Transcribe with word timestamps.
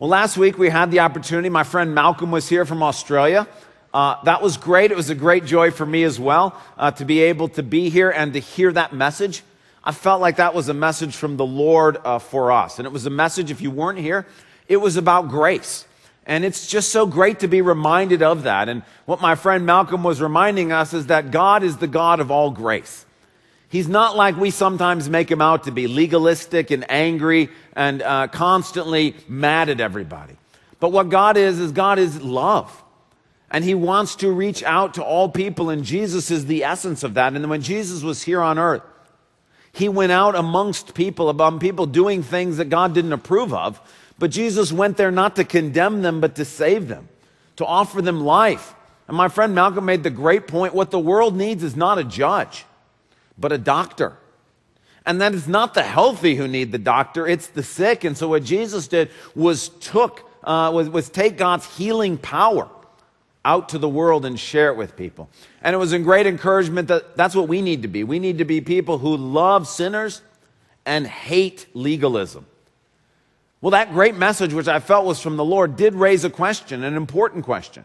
Well, 0.00 0.08
last 0.08 0.38
week 0.38 0.56
we 0.56 0.70
had 0.70 0.90
the 0.90 1.00
opportunity. 1.00 1.50
My 1.50 1.62
friend 1.62 1.94
Malcolm 1.94 2.30
was 2.30 2.48
here 2.48 2.64
from 2.64 2.82
Australia. 2.82 3.46
Uh, 3.92 4.16
that 4.24 4.40
was 4.40 4.56
great. 4.56 4.90
It 4.90 4.96
was 4.96 5.10
a 5.10 5.14
great 5.14 5.44
joy 5.44 5.70
for 5.70 5.84
me 5.84 6.04
as 6.04 6.18
well 6.18 6.58
uh, 6.78 6.90
to 6.92 7.04
be 7.04 7.20
able 7.20 7.48
to 7.48 7.62
be 7.62 7.90
here 7.90 8.08
and 8.08 8.32
to 8.32 8.38
hear 8.38 8.72
that 8.72 8.94
message. 8.94 9.42
I 9.84 9.92
felt 9.92 10.22
like 10.22 10.36
that 10.36 10.54
was 10.54 10.70
a 10.70 10.74
message 10.74 11.14
from 11.14 11.36
the 11.36 11.44
Lord 11.44 11.98
uh, 12.02 12.18
for 12.18 12.50
us. 12.50 12.78
And 12.78 12.86
it 12.86 12.92
was 12.92 13.04
a 13.04 13.10
message, 13.10 13.50
if 13.50 13.60
you 13.60 13.70
weren't 13.70 13.98
here, 13.98 14.26
it 14.68 14.78
was 14.78 14.96
about 14.96 15.28
grace. 15.28 15.86
And 16.24 16.46
it's 16.46 16.66
just 16.66 16.92
so 16.92 17.04
great 17.04 17.40
to 17.40 17.48
be 17.48 17.60
reminded 17.60 18.22
of 18.22 18.44
that. 18.44 18.70
And 18.70 18.82
what 19.04 19.20
my 19.20 19.34
friend 19.34 19.66
Malcolm 19.66 20.02
was 20.02 20.22
reminding 20.22 20.72
us 20.72 20.94
is 20.94 21.08
that 21.08 21.30
God 21.30 21.62
is 21.62 21.76
the 21.76 21.86
God 21.86 22.20
of 22.20 22.30
all 22.30 22.50
grace. 22.50 23.04
He's 23.70 23.88
not 23.88 24.16
like 24.16 24.36
we 24.36 24.50
sometimes 24.50 25.08
make 25.08 25.30
him 25.30 25.40
out 25.40 25.64
to 25.64 25.70
be 25.70 25.86
legalistic 25.86 26.72
and 26.72 26.84
angry 26.90 27.50
and 27.76 28.02
uh, 28.02 28.26
constantly 28.26 29.14
mad 29.28 29.68
at 29.68 29.80
everybody. 29.80 30.36
But 30.80 30.90
what 30.90 31.08
God 31.08 31.36
is, 31.36 31.60
is 31.60 31.70
God 31.70 32.00
is 32.00 32.20
love. 32.20 32.82
And 33.48 33.62
he 33.62 33.76
wants 33.76 34.16
to 34.16 34.32
reach 34.32 34.64
out 34.64 34.94
to 34.94 35.04
all 35.04 35.28
people, 35.28 35.70
and 35.70 35.84
Jesus 35.84 36.32
is 36.32 36.46
the 36.46 36.64
essence 36.64 37.04
of 37.04 37.14
that. 37.14 37.34
And 37.34 37.48
when 37.48 37.62
Jesus 37.62 38.02
was 38.02 38.24
here 38.24 38.40
on 38.40 38.58
earth, 38.58 38.82
he 39.72 39.88
went 39.88 40.10
out 40.10 40.34
amongst 40.34 40.94
people, 40.94 41.28
among 41.28 41.60
people 41.60 41.86
doing 41.86 42.24
things 42.24 42.56
that 42.56 42.70
God 42.70 42.92
didn't 42.92 43.12
approve 43.12 43.54
of. 43.54 43.80
But 44.18 44.32
Jesus 44.32 44.72
went 44.72 44.96
there 44.96 45.12
not 45.12 45.36
to 45.36 45.44
condemn 45.44 46.02
them, 46.02 46.20
but 46.20 46.34
to 46.34 46.44
save 46.44 46.88
them, 46.88 47.08
to 47.54 47.64
offer 47.64 48.02
them 48.02 48.20
life. 48.20 48.74
And 49.06 49.16
my 49.16 49.28
friend 49.28 49.54
Malcolm 49.54 49.84
made 49.84 50.02
the 50.02 50.10
great 50.10 50.48
point 50.48 50.74
what 50.74 50.90
the 50.90 50.98
world 50.98 51.36
needs 51.36 51.62
is 51.62 51.76
not 51.76 51.98
a 51.98 52.04
judge 52.04 52.64
but 53.40 53.52
a 53.52 53.58
doctor. 53.58 54.16
And 55.06 55.20
that 55.20 55.34
is 55.34 55.48
not 55.48 55.74
the 55.74 55.82
healthy 55.82 56.36
who 56.36 56.46
need 56.46 56.72
the 56.72 56.78
doctor, 56.78 57.26
it's 57.26 57.48
the 57.48 57.62
sick. 57.62 58.04
And 58.04 58.16
so 58.16 58.28
what 58.28 58.44
Jesus 58.44 58.86
did 58.86 59.10
was 59.34 59.70
took, 59.70 60.28
uh, 60.44 60.70
was, 60.74 60.88
was 60.88 61.08
take 61.08 61.36
God's 61.36 61.66
healing 61.76 62.18
power 62.18 62.68
out 63.44 63.70
to 63.70 63.78
the 63.78 63.88
world 63.88 64.26
and 64.26 64.38
share 64.38 64.68
it 64.68 64.76
with 64.76 64.96
people. 64.96 65.30
And 65.62 65.74
it 65.74 65.78
was 65.78 65.92
a 65.92 65.98
great 65.98 66.26
encouragement 66.26 66.88
that 66.88 67.16
that's 67.16 67.34
what 67.34 67.48
we 67.48 67.62
need 67.62 67.82
to 67.82 67.88
be. 67.88 68.04
We 68.04 68.18
need 68.18 68.38
to 68.38 68.44
be 68.44 68.60
people 68.60 68.98
who 68.98 69.16
love 69.16 69.66
sinners 69.66 70.20
and 70.84 71.06
hate 71.06 71.66
legalism. 71.72 72.46
Well, 73.60 73.70
that 73.72 73.92
great 73.92 74.16
message, 74.16 74.52
which 74.52 74.68
I 74.68 74.80
felt 74.80 75.06
was 75.06 75.20
from 75.20 75.36
the 75.36 75.44
Lord, 75.44 75.76
did 75.76 75.94
raise 75.94 76.24
a 76.24 76.30
question, 76.30 76.82
an 76.82 76.96
important 76.96 77.44
question. 77.44 77.84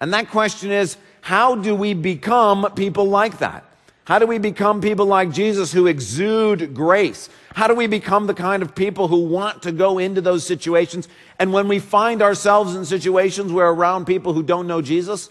And 0.00 0.12
that 0.12 0.30
question 0.30 0.70
is 0.70 0.96
how 1.22 1.54
do 1.54 1.74
we 1.74 1.94
become 1.94 2.70
people 2.74 3.06
like 3.06 3.38
that? 3.38 3.64
How 4.06 4.20
do 4.20 4.26
we 4.26 4.38
become 4.38 4.80
people 4.80 5.06
like 5.06 5.32
Jesus 5.32 5.72
who 5.72 5.88
exude 5.88 6.74
grace? 6.74 7.28
How 7.54 7.66
do 7.66 7.74
we 7.74 7.88
become 7.88 8.28
the 8.28 8.34
kind 8.34 8.62
of 8.62 8.72
people 8.72 9.08
who 9.08 9.24
want 9.24 9.64
to 9.64 9.72
go 9.72 9.98
into 9.98 10.20
those 10.20 10.46
situations? 10.46 11.08
And 11.40 11.52
when 11.52 11.66
we 11.66 11.80
find 11.80 12.22
ourselves 12.22 12.76
in 12.76 12.84
situations 12.84 13.50
where 13.50 13.68
around 13.68 14.04
people 14.04 14.32
who 14.32 14.44
don't 14.44 14.68
know 14.68 14.80
Jesus, 14.80 15.28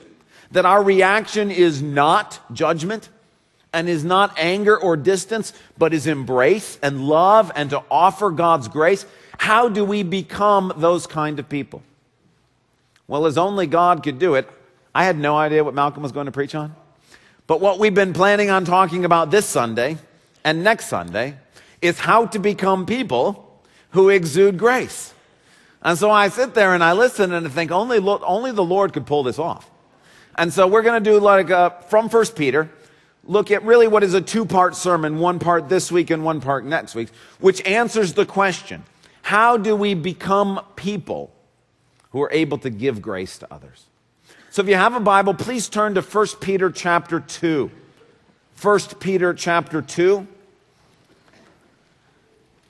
that 0.51 0.65
our 0.65 0.83
reaction 0.83 1.51
is 1.51 1.81
not 1.81 2.41
judgment 2.51 3.07
and 3.71 3.87
is 3.87 4.03
not 4.03 4.37
anger 4.37 4.77
or 4.77 4.97
distance, 4.97 5.53
but 5.77 5.93
is 5.93 6.05
embrace 6.05 6.77
and 6.81 7.07
love 7.07 7.53
and 7.55 7.69
to 7.69 7.81
offer 7.89 8.29
God's 8.29 8.67
grace. 8.67 9.05
How 9.37 9.69
do 9.69 9.85
we 9.85 10.03
become 10.03 10.73
those 10.75 11.07
kind 11.07 11.39
of 11.39 11.47
people? 11.47 11.81
Well, 13.07 13.25
as 13.25 13.37
only 13.37 13.67
God 13.67 14.03
could 14.03 14.19
do 14.19 14.35
it, 14.35 14.49
I 14.93 15.05
had 15.05 15.17
no 15.17 15.37
idea 15.37 15.63
what 15.63 15.73
Malcolm 15.73 16.03
was 16.03 16.11
going 16.11 16.25
to 16.25 16.33
preach 16.33 16.55
on. 16.55 16.75
But 17.47 17.61
what 17.61 17.79
we've 17.79 17.93
been 17.93 18.13
planning 18.13 18.49
on 18.49 18.65
talking 18.65 19.05
about 19.05 19.31
this 19.31 19.45
Sunday 19.45 19.97
and 20.43 20.63
next 20.63 20.87
Sunday 20.87 21.37
is 21.81 21.99
how 21.99 22.25
to 22.27 22.39
become 22.39 22.85
people 22.85 23.61
who 23.91 24.09
exude 24.09 24.57
grace. 24.57 25.13
And 25.81 25.97
so 25.97 26.09
I 26.09 26.29
sit 26.29 26.55
there 26.55 26.73
and 26.73 26.83
I 26.83 26.93
listen 26.93 27.31
and 27.31 27.45
I 27.45 27.49
think 27.49 27.71
only, 27.71 27.99
only 27.99 28.51
the 28.51 28.63
Lord 28.63 28.93
could 28.93 29.05
pull 29.05 29.21
this 29.21 29.37
off. 29.37 29.69
And 30.35 30.51
so 30.51 30.67
we're 30.67 30.81
going 30.81 31.01
to 31.01 31.09
do 31.09 31.19
like 31.19 31.49
a, 31.49 31.57
uh, 31.57 31.69
from 31.81 32.09
First 32.09 32.35
Peter, 32.35 32.69
look 33.23 33.51
at 33.51 33.63
really 33.63 33.87
what 33.87 34.03
is 34.03 34.13
a 34.13 34.21
two-part 34.21 34.75
sermon, 34.75 35.19
one 35.19 35.39
part 35.39 35.69
this 35.69 35.91
week 35.91 36.09
and 36.09 36.25
one 36.25 36.41
part 36.41 36.65
next 36.65 36.95
week, 36.95 37.09
which 37.39 37.63
answers 37.65 38.13
the 38.13 38.25
question, 38.25 38.83
how 39.21 39.57
do 39.57 39.75
we 39.75 39.93
become 39.93 40.61
people 40.75 41.31
who 42.09 42.21
are 42.21 42.31
able 42.31 42.57
to 42.59 42.69
give 42.69 43.01
grace 43.01 43.37
to 43.37 43.53
others? 43.53 43.85
So 44.55 44.61
if 44.61 44.69
you 44.69 44.75
have 44.75 44.95
a 44.95 45.01
Bible, 45.01 45.33
please 45.33 45.67
turn 45.67 45.95
to 45.95 46.01
1 46.01 46.27
Peter 46.39 46.71
chapter 46.71 47.19
2. 47.19 47.69
1 48.61 48.79
Peter 49.01 49.33
chapter 49.33 49.81
2. 49.81 50.25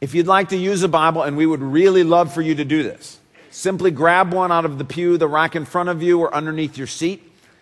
If 0.01 0.15
you'd 0.15 0.25
like 0.25 0.49
to 0.49 0.57
use 0.57 0.81
a 0.81 0.87
Bible, 0.87 1.21
and 1.21 1.37
we 1.37 1.45
would 1.45 1.61
really 1.61 2.03
love 2.03 2.33
for 2.33 2.41
you 2.41 2.55
to 2.55 2.65
do 2.65 2.81
this, 2.81 3.19
simply 3.51 3.91
grab 3.91 4.33
one 4.33 4.51
out 4.51 4.65
of 4.65 4.79
the 4.79 4.83
pew, 4.83 5.19
the 5.19 5.27
rack 5.27 5.55
in 5.55 5.63
front 5.63 5.89
of 5.89 6.01
you, 6.01 6.19
or 6.19 6.33
underneath 6.33 6.75
your 6.75 6.87
seat, 6.87 7.21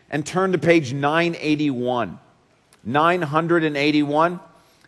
and 0.09 0.25
turn 0.25 0.53
to 0.53 0.57
page 0.57 0.93
981. 0.93 2.17
981. 2.85 4.39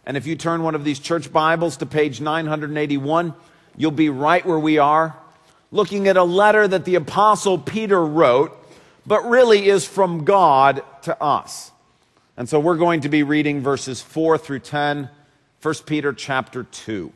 And 0.05 0.15
if 0.15 0.25
you 0.25 0.37
turn 0.37 0.63
one 0.63 0.75
of 0.75 0.85
these 0.85 0.99
church 0.99 1.33
Bibles 1.33 1.75
to 1.75 1.85
page 1.85 2.21
981, 2.21 3.33
you'll 3.75 3.91
be 3.91 4.07
right 4.07 4.45
where 4.45 4.57
we 4.57 4.77
are, 4.77 5.17
looking 5.73 6.07
at 6.07 6.15
a 6.15 6.23
letter 6.23 6.65
that 6.65 6.85
the 6.85 6.95
Apostle 6.95 7.57
Peter 7.57 8.01
wrote 8.01 8.61
but 9.05 9.27
really 9.29 9.69
is 9.69 9.85
from 9.85 10.25
God 10.25 10.83
to 11.03 11.21
us. 11.21 11.71
And 12.37 12.49
so 12.49 12.59
we're 12.59 12.77
going 12.77 13.01
to 13.01 13.09
be 13.09 13.23
reading 13.23 13.61
verses 13.61 14.01
4 14.01 14.37
through 14.37 14.59
10, 14.59 15.09
1 15.61 15.73
Peter 15.85 16.11
chapter 16.11 16.63
2. 16.63 17.11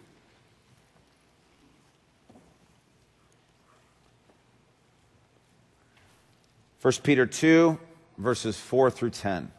First 6.80 7.04
Peter 7.04 7.26
2, 7.26 7.78
verses 8.18 8.58
4 8.58 8.90
through 8.90 9.10
10. 9.10 9.52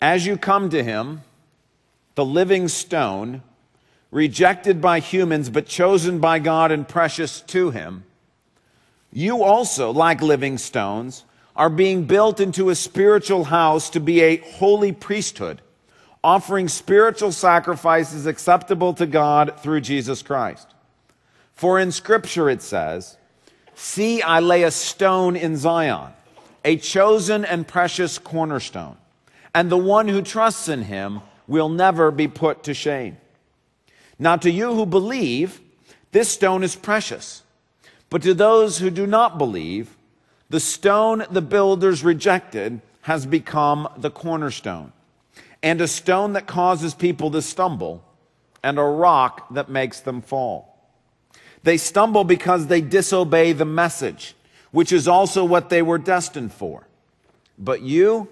As 0.00 0.26
you 0.26 0.38
come 0.38 0.70
to 0.70 0.82
him, 0.82 1.22
the 2.14 2.24
living 2.24 2.68
stone, 2.68 3.42
rejected 4.10 4.80
by 4.80 5.00
humans 5.00 5.50
but 5.50 5.66
chosen 5.66 6.20
by 6.20 6.38
God 6.38 6.72
and 6.72 6.88
precious 6.88 7.42
to 7.42 7.70
him, 7.70 8.04
you 9.14 9.44
also, 9.44 9.92
like 9.92 10.20
living 10.20 10.58
stones, 10.58 11.24
are 11.54 11.70
being 11.70 12.04
built 12.04 12.40
into 12.40 12.68
a 12.68 12.74
spiritual 12.74 13.44
house 13.44 13.88
to 13.90 14.00
be 14.00 14.20
a 14.20 14.38
holy 14.38 14.90
priesthood, 14.90 15.62
offering 16.24 16.66
spiritual 16.66 17.30
sacrifices 17.30 18.26
acceptable 18.26 18.92
to 18.94 19.06
God 19.06 19.54
through 19.60 19.82
Jesus 19.82 20.20
Christ. 20.20 20.66
For 21.52 21.78
in 21.78 21.92
Scripture 21.92 22.50
it 22.50 22.60
says, 22.60 23.16
See, 23.76 24.20
I 24.20 24.40
lay 24.40 24.64
a 24.64 24.72
stone 24.72 25.36
in 25.36 25.56
Zion, 25.56 26.12
a 26.64 26.76
chosen 26.76 27.44
and 27.44 27.68
precious 27.68 28.18
cornerstone, 28.18 28.96
and 29.54 29.70
the 29.70 29.78
one 29.78 30.08
who 30.08 30.22
trusts 30.22 30.68
in 30.68 30.82
him 30.82 31.20
will 31.46 31.68
never 31.68 32.10
be 32.10 32.26
put 32.26 32.64
to 32.64 32.74
shame. 32.74 33.16
Now, 34.18 34.36
to 34.38 34.50
you 34.50 34.74
who 34.74 34.86
believe, 34.86 35.60
this 36.10 36.30
stone 36.30 36.64
is 36.64 36.74
precious. 36.74 37.43
But 38.14 38.22
to 38.22 38.32
those 38.32 38.78
who 38.78 38.90
do 38.90 39.08
not 39.08 39.38
believe, 39.38 39.96
the 40.48 40.60
stone 40.60 41.24
the 41.32 41.42
builders 41.42 42.04
rejected 42.04 42.80
has 43.00 43.26
become 43.26 43.88
the 43.96 44.08
cornerstone, 44.08 44.92
and 45.64 45.80
a 45.80 45.88
stone 45.88 46.34
that 46.34 46.46
causes 46.46 46.94
people 46.94 47.32
to 47.32 47.42
stumble, 47.42 48.04
and 48.62 48.78
a 48.78 48.84
rock 48.84 49.52
that 49.52 49.68
makes 49.68 49.98
them 49.98 50.22
fall. 50.22 50.78
They 51.64 51.76
stumble 51.76 52.22
because 52.22 52.68
they 52.68 52.80
disobey 52.80 53.52
the 53.52 53.64
message, 53.64 54.36
which 54.70 54.92
is 54.92 55.08
also 55.08 55.44
what 55.44 55.68
they 55.68 55.82
were 55.82 55.98
destined 55.98 56.52
for. 56.52 56.86
But 57.58 57.82
you, 57.82 58.28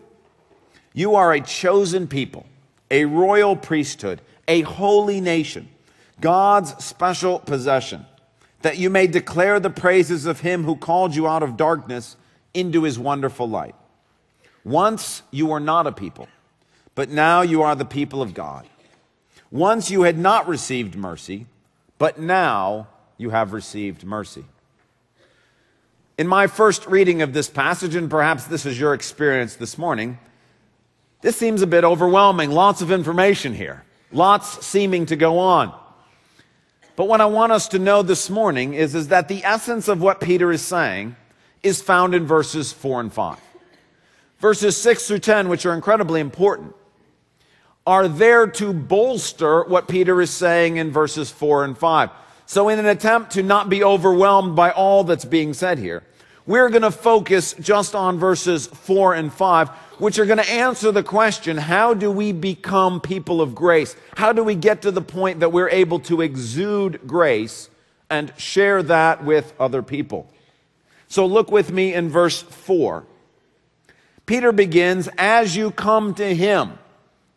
you 0.92 1.16
are 1.16 1.32
a 1.32 1.40
chosen 1.40 2.06
people, 2.06 2.46
a 2.88 3.04
royal 3.04 3.56
priesthood, 3.56 4.20
a 4.46 4.60
holy 4.60 5.20
nation, 5.20 5.68
God's 6.20 6.84
special 6.84 7.40
possession 7.40 8.06
that 8.62 8.78
you 8.78 8.90
may 8.90 9.06
declare 9.06 9.60
the 9.60 9.70
praises 9.70 10.26
of 10.26 10.40
him 10.40 10.64
who 10.64 10.76
called 10.76 11.14
you 11.14 11.28
out 11.28 11.42
of 11.42 11.56
darkness 11.56 12.16
into 12.54 12.84
his 12.84 12.98
wonderful 12.98 13.48
light. 13.48 13.74
Once 14.64 15.22
you 15.30 15.46
were 15.46 15.60
not 15.60 15.86
a 15.86 15.92
people, 15.92 16.28
but 16.94 17.08
now 17.08 17.42
you 17.42 17.62
are 17.62 17.74
the 17.74 17.84
people 17.84 18.22
of 18.22 18.34
God. 18.34 18.66
Once 19.50 19.90
you 19.90 20.02
had 20.02 20.16
not 20.16 20.46
received 20.48 20.94
mercy, 20.94 21.46
but 21.98 22.18
now 22.18 22.88
you 23.18 23.30
have 23.30 23.52
received 23.52 24.04
mercy. 24.04 24.44
In 26.16 26.28
my 26.28 26.46
first 26.46 26.86
reading 26.86 27.22
of 27.22 27.32
this 27.32 27.48
passage, 27.48 27.94
and 27.94 28.08
perhaps 28.08 28.44
this 28.44 28.64
is 28.64 28.78
your 28.78 28.94
experience 28.94 29.56
this 29.56 29.76
morning, 29.76 30.18
this 31.20 31.36
seems 31.36 31.62
a 31.62 31.66
bit 31.66 31.84
overwhelming. 31.84 32.50
Lots 32.50 32.82
of 32.82 32.92
information 32.92 33.54
here, 33.54 33.84
lots 34.12 34.64
seeming 34.64 35.06
to 35.06 35.16
go 35.16 35.38
on. 35.38 35.78
But 37.02 37.08
what 37.08 37.20
I 37.20 37.26
want 37.26 37.50
us 37.50 37.66
to 37.70 37.80
know 37.80 38.04
this 38.04 38.30
morning 38.30 38.74
is, 38.74 38.94
is 38.94 39.08
that 39.08 39.26
the 39.26 39.42
essence 39.42 39.88
of 39.88 40.00
what 40.00 40.20
Peter 40.20 40.52
is 40.52 40.62
saying 40.62 41.16
is 41.60 41.82
found 41.82 42.14
in 42.14 42.28
verses 42.28 42.72
4 42.72 43.00
and 43.00 43.12
5. 43.12 43.40
Verses 44.38 44.80
6 44.80 45.08
through 45.08 45.18
10, 45.18 45.48
which 45.48 45.66
are 45.66 45.74
incredibly 45.74 46.20
important, 46.20 46.76
are 47.84 48.06
there 48.06 48.46
to 48.46 48.72
bolster 48.72 49.64
what 49.64 49.88
Peter 49.88 50.20
is 50.20 50.30
saying 50.30 50.76
in 50.76 50.92
verses 50.92 51.28
4 51.28 51.64
and 51.64 51.76
5. 51.76 52.10
So, 52.46 52.68
in 52.68 52.78
an 52.78 52.86
attempt 52.86 53.32
to 53.32 53.42
not 53.42 53.68
be 53.68 53.82
overwhelmed 53.82 54.54
by 54.54 54.70
all 54.70 55.02
that's 55.02 55.24
being 55.24 55.54
said 55.54 55.80
here, 55.80 56.04
we're 56.46 56.68
going 56.68 56.82
to 56.82 56.92
focus 56.92 57.52
just 57.54 57.96
on 57.96 58.20
verses 58.20 58.68
4 58.68 59.14
and 59.14 59.32
5, 59.32 59.70
which 60.02 60.18
are 60.18 60.26
going 60.26 60.38
to 60.38 60.50
answer 60.50 60.90
the 60.90 61.04
question 61.04 61.56
how 61.56 61.94
do 61.94 62.10
we 62.10 62.32
become 62.32 63.00
people 63.00 63.40
of 63.40 63.54
grace? 63.54 63.94
How 64.16 64.32
do 64.32 64.42
we 64.42 64.56
get 64.56 64.82
to 64.82 64.90
the 64.90 65.00
point 65.00 65.38
that 65.38 65.52
we're 65.52 65.68
able 65.68 66.00
to 66.00 66.22
exude 66.22 67.06
grace 67.06 67.70
and 68.10 68.32
share 68.36 68.82
that 68.82 69.24
with 69.24 69.54
other 69.60 69.80
people? 69.80 70.28
So, 71.06 71.24
look 71.24 71.52
with 71.52 71.70
me 71.70 71.94
in 71.94 72.08
verse 72.08 72.42
4. 72.42 73.06
Peter 74.26 74.50
begins, 74.50 75.08
as 75.16 75.54
you 75.54 75.70
come 75.70 76.14
to 76.14 76.34
him. 76.34 76.80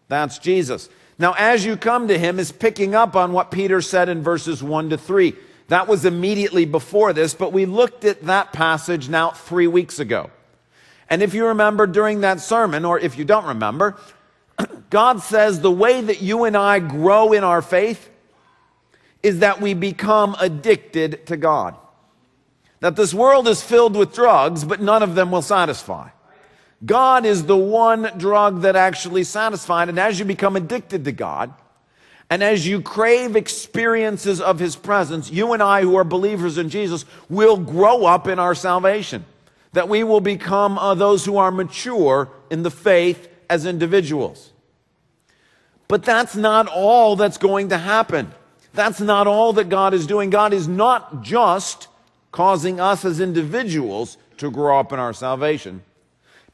That's 0.07 0.39
Jesus. 0.39 0.89
Now, 1.19 1.35
as 1.38 1.63
you 1.63 1.77
come 1.77 2.07
to 2.07 2.17
him 2.17 2.39
is 2.39 2.51
picking 2.51 2.95
up 2.95 3.15
on 3.15 3.31
what 3.31 3.51
Peter 3.51 3.79
said 3.79 4.09
in 4.09 4.23
verses 4.23 4.63
1 4.63 4.89
to 4.89 4.97
3. 4.97 5.35
That 5.67 5.88
was 5.88 6.03
immediately 6.03 6.65
before 6.65 7.13
this, 7.13 7.35
but 7.35 7.53
we 7.53 7.67
looked 7.67 8.06
at 8.06 8.23
that 8.23 8.53
passage 8.53 9.07
now 9.07 9.29
three 9.29 9.67
weeks 9.67 10.00
ago. 10.00 10.31
And 11.09 11.21
if 11.21 11.33
you 11.33 11.47
remember 11.47 11.87
during 11.87 12.21
that 12.21 12.41
sermon, 12.41 12.85
or 12.85 12.99
if 12.99 13.17
you 13.17 13.25
don't 13.25 13.45
remember, 13.45 13.97
God 14.89 15.21
says 15.21 15.61
the 15.61 15.71
way 15.71 16.01
that 16.01 16.21
you 16.21 16.45
and 16.45 16.57
I 16.57 16.79
grow 16.79 17.33
in 17.33 17.43
our 17.43 17.61
faith 17.61 18.09
is 19.21 19.39
that 19.39 19.61
we 19.61 19.73
become 19.73 20.35
addicted 20.39 21.25
to 21.27 21.37
God. 21.37 21.75
That 22.79 22.95
this 22.95 23.13
world 23.13 23.47
is 23.47 23.61
filled 23.61 23.95
with 23.95 24.13
drugs, 24.13 24.63
but 24.63 24.81
none 24.81 25.01
of 25.01 25.15
them 25.15 25.31
will 25.31 25.41
satisfy. 25.41 26.09
God 26.85 27.25
is 27.25 27.45
the 27.45 27.57
one 27.57 28.11
drug 28.17 28.61
that 28.61 28.75
actually 28.75 29.23
satisfies. 29.23 29.89
And 29.89 29.99
as 29.99 30.19
you 30.19 30.25
become 30.25 30.55
addicted 30.55 31.05
to 31.05 31.11
God, 31.11 31.53
and 32.29 32.43
as 32.43 32.67
you 32.67 32.81
crave 32.81 33.35
experiences 33.35 34.41
of 34.41 34.59
His 34.59 34.75
presence, 34.75 35.31
you 35.31 35.53
and 35.53 35.61
I, 35.61 35.81
who 35.81 35.95
are 35.95 36.03
believers 36.03 36.57
in 36.57 36.69
Jesus, 36.69 37.05
will 37.29 37.57
grow 37.57 38.05
up 38.05 38.27
in 38.27 38.39
our 38.39 38.55
salvation. 38.55 39.25
That 39.75 39.89
we 39.89 40.04
will 40.04 40.22
become 40.22 40.77
uh, 40.77 40.95
those 40.95 41.25
who 41.25 41.38
are 41.38 41.51
mature 41.51 42.30
in 42.50 42.63
the 42.63 42.72
faith 42.72 43.27
as 43.50 43.66
individuals. 43.66 44.51
But 45.88 46.04
that's 46.04 46.36
not 46.36 46.68
all 46.68 47.16
that's 47.16 47.38
going 47.38 47.69
to 47.69 47.77
happen. 47.77 48.33
That's 48.74 49.00
not 49.00 49.27
all 49.27 49.54
that 49.54 49.69
God 49.69 49.94
is 49.94 50.07
doing. 50.07 50.30
God 50.30 50.54
is 50.54 50.68
not 50.68 51.22
just 51.22 51.88
causing 52.31 52.80
us 52.80 53.06
as 53.06 53.19
individuals 53.19 54.18
to 54.38 54.51
grow 54.51 54.80
up 54.80 54.92
in 54.92 55.00
our 55.00 55.13
salvation. 55.13 55.83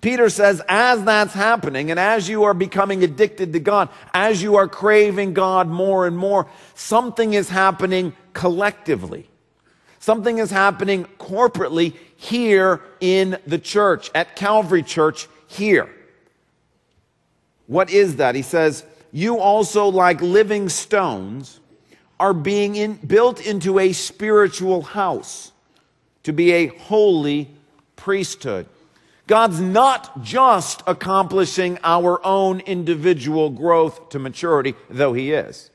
Peter 0.02 0.30
says, 0.30 0.62
as 0.68 1.04
that's 1.04 1.34
happening, 1.34 1.92
and 1.92 2.00
as 2.00 2.28
you 2.28 2.44
are 2.44 2.56
becoming 2.56 3.04
addicted 3.04 3.54
to 3.54 3.60
God, 3.60 3.90
as 4.16 4.42
you 4.42 4.56
are 4.56 4.68
craving 4.68 5.36
God 5.36 5.68
more 5.68 6.08
and 6.08 6.18
more, 6.18 6.48
something 6.74 7.34
is 7.34 7.50
happening 7.50 8.14
collectively. 8.34 9.30
Something 10.02 10.40
is 10.40 10.50
happening 10.50 11.06
corporately 11.20 11.96
here 12.18 12.82
in 13.00 13.38
the 13.46 13.60
church, 13.60 14.10
at 14.16 14.36
Calvary 14.36 14.82
Church 14.82 15.28
here. 15.46 15.88
What 17.68 17.92
is 17.92 18.16
that? 18.16 18.34
He 18.34 18.42
says, 18.42 18.84
You 19.12 19.38
also, 19.38 19.88
like 19.88 20.20
living 20.20 20.70
stones, 20.70 21.60
are 22.20 22.34
being 22.34 22.76
in, 22.76 22.96
built 22.96 23.46
into 23.46 23.78
a 23.78 23.94
spiritual 23.94 24.82
house 24.82 25.52
to 26.24 26.34
be 26.34 26.52
a 26.52 26.68
holy 26.68 27.52
priesthood. 27.96 28.66
God's 29.28 29.62
not 29.62 30.24
just 30.24 30.82
accomplishing 30.88 31.78
our 31.84 32.20
own 32.26 32.60
individual 32.62 33.52
growth 33.52 34.10
to 34.10 34.18
maturity, 34.18 34.74
though 34.90 35.14
He 35.14 35.32
is. 35.32 35.70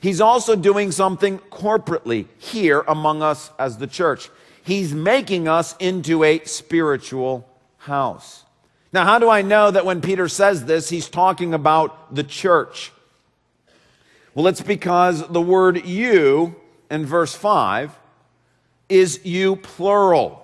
He's 0.00 0.20
also 0.20 0.56
doing 0.56 0.92
something 0.92 1.38
corporately 1.50 2.26
here 2.38 2.84
among 2.86 3.22
us 3.22 3.50
as 3.58 3.78
the 3.78 3.86
church. 3.86 4.30
He's 4.62 4.92
making 4.92 5.48
us 5.48 5.76
into 5.78 6.24
a 6.24 6.40
spiritual 6.44 7.48
house. 7.78 8.44
Now, 8.92 9.04
how 9.04 9.18
do 9.18 9.28
I 9.28 9.42
know 9.42 9.70
that 9.70 9.84
when 9.84 10.00
Peter 10.00 10.28
says 10.28 10.64
this, 10.64 10.88
he's 10.88 11.08
talking 11.08 11.54
about 11.54 12.14
the 12.14 12.24
church? 12.24 12.92
Well, 14.34 14.46
it's 14.46 14.60
because 14.60 15.26
the 15.28 15.40
word 15.40 15.86
you 15.86 16.56
in 16.90 17.06
verse 17.06 17.34
5 17.34 17.96
is 18.88 19.24
you 19.24 19.56
plural. 19.56 20.42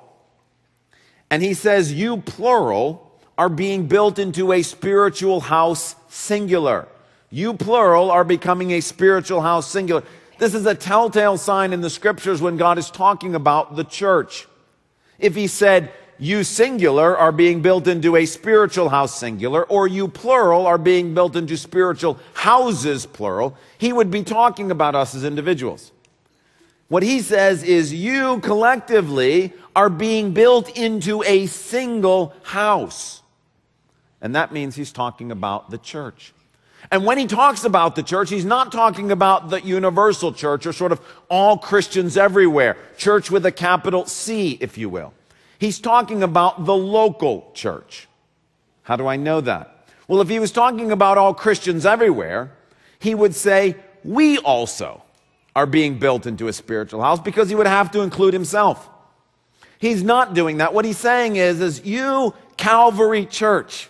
And 1.31 1.43
he 1.43 1.55
says, 1.55 1.93
You 1.93 2.19
plural 2.19 3.11
are 3.39 3.49
being 3.49 3.87
built 3.87 4.19
into 4.19 4.53
a 4.53 4.63
spiritual 4.63 5.41
house 5.41 5.95
singular. 6.09 6.89
You 7.35 7.55
plural 7.55 8.11
are 8.11 8.25
becoming 8.25 8.73
a 8.73 8.83
spiritual 8.83 9.41
house 9.41 9.67
singular. 9.67 10.05
This 10.37 10.53
is 10.53 10.67
a 10.67 10.75
telltale 10.75 11.39
sign 11.39 11.73
in 11.73 11.81
the 11.81 11.89
scriptures 11.89 12.43
when 12.43 12.59
God 12.59 12.77
is 12.77 12.91
talking 12.91 13.35
about 13.35 13.75
the 13.75 13.85
church. 13.85 14.47
If 15.19 15.35
he 15.35 15.47
said, 15.47 15.91
you 16.19 16.45
singular 16.45 17.17
are 17.17 17.33
being 17.33 17.63
built 17.63 17.89
into 17.89 18.17
a 18.17 18.27
spiritual 18.27 18.91
house 18.91 19.19
singular, 19.19 19.65
or 19.65 19.89
you 19.89 20.09
plural 20.09 20.67
are 20.67 20.77
being 20.77 21.15
built 21.15 21.35
into 21.35 21.57
spiritual 21.57 22.19
houses 22.35 23.07
plural, 23.07 23.57
he 23.79 23.95
would 23.95 24.11
be 24.11 24.23
talking 24.23 24.71
about 24.71 24.95
us 24.95 25.15
as 25.15 25.25
individuals. 25.25 25.91
What 26.89 27.03
he 27.03 27.21
says 27.21 27.63
is, 27.63 27.95
you 27.95 28.41
collectively 28.41 29.55
are 29.75 29.89
being 29.89 30.33
built 30.35 30.77
into 30.77 31.23
a 31.23 31.47
single 31.47 32.35
house. 32.43 33.23
And 34.21 34.35
that 34.35 34.53
means 34.53 34.75
he's 34.75 34.93
talking 34.93 35.33
about 35.33 35.71
the 35.71 35.79
church. 35.79 36.35
And 36.91 37.07
when 37.07 37.17
he 37.17 37.27
talks 37.27 37.65
about 37.65 37.95
the 37.95 38.03
church, 38.03 38.29
he's 38.29 38.45
not 38.45 38.73
talking 38.73 39.11
about 39.11 39.51
the 39.51 39.63
universal 39.63 40.33
church 40.33 40.67
or 40.67 40.73
sort 40.73 40.93
of 40.93 41.01
all 41.31 41.57
Christians 41.57 42.17
everywhere, 42.17 42.77
church 42.99 43.31
with 43.31 43.47
a 43.47 43.53
capital 43.53 44.05
C, 44.05 44.59
if 44.61 44.77
you 44.77 44.89
will. 44.89 45.15
He's 45.59 45.79
talking 45.79 46.23
about 46.23 46.65
the 46.67 46.75
local 46.75 47.51
church. 47.55 48.09
How 48.83 48.97
do 48.97 49.07
I 49.07 49.17
know 49.17 49.41
that? 49.41 49.87
Well, 50.09 50.21
if 50.21 50.29
he 50.29 50.39
was 50.39 50.53
talking 50.53 50.91
about 50.91 51.17
all 51.17 51.33
Christians 51.33 51.87
everywhere, 51.87 52.53
he 52.99 53.15
would 53.15 53.35
say, 53.35 53.77
we 54.05 54.39
also 54.39 55.03
are 55.55 55.67
being 55.67 55.99
built 55.99 56.27
into 56.27 56.49
a 56.49 56.53
spiritual 56.53 57.03
house 57.03 57.21
because 57.21 57.49
he 57.49 57.55
would 57.55 57.67
have 57.67 57.91
to 57.93 58.01
include 58.01 58.35
himself. 58.35 58.89
He's 59.79 60.03
not 60.03 60.35
doing 60.35 60.59
that. 60.59 60.75
What 60.75 60.85
he's 60.85 60.99
saying 60.99 61.37
is, 61.37 61.61
is 61.61 61.85
you 61.85 62.35
Calvary 62.57 63.27
Church, 63.27 63.89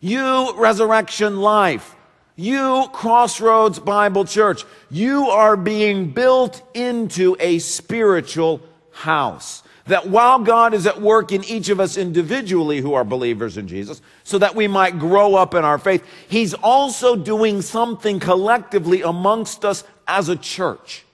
you 0.00 0.54
Resurrection 0.56 1.40
Life, 1.40 1.95
you 2.36 2.88
Crossroads 2.92 3.78
Bible 3.78 4.26
Church, 4.26 4.64
you 4.90 5.30
are 5.30 5.56
being 5.56 6.10
built 6.10 6.62
into 6.74 7.34
a 7.40 7.58
spiritual 7.58 8.60
house. 8.92 9.62
That 9.86 10.08
while 10.08 10.40
God 10.40 10.74
is 10.74 10.86
at 10.86 11.00
work 11.00 11.32
in 11.32 11.44
each 11.44 11.68
of 11.68 11.78
us 11.80 11.96
individually 11.96 12.80
who 12.80 12.94
are 12.94 13.04
believers 13.04 13.56
in 13.56 13.68
Jesus, 13.68 14.02
so 14.24 14.36
that 14.38 14.54
we 14.54 14.66
might 14.66 14.98
grow 14.98 15.36
up 15.36 15.54
in 15.54 15.64
our 15.64 15.78
faith, 15.78 16.04
He's 16.28 16.54
also 16.54 17.16
doing 17.16 17.62
something 17.62 18.20
collectively 18.20 19.02
amongst 19.02 19.64
us 19.64 19.84
as 20.06 20.28
a 20.28 20.36
church. 20.36 21.04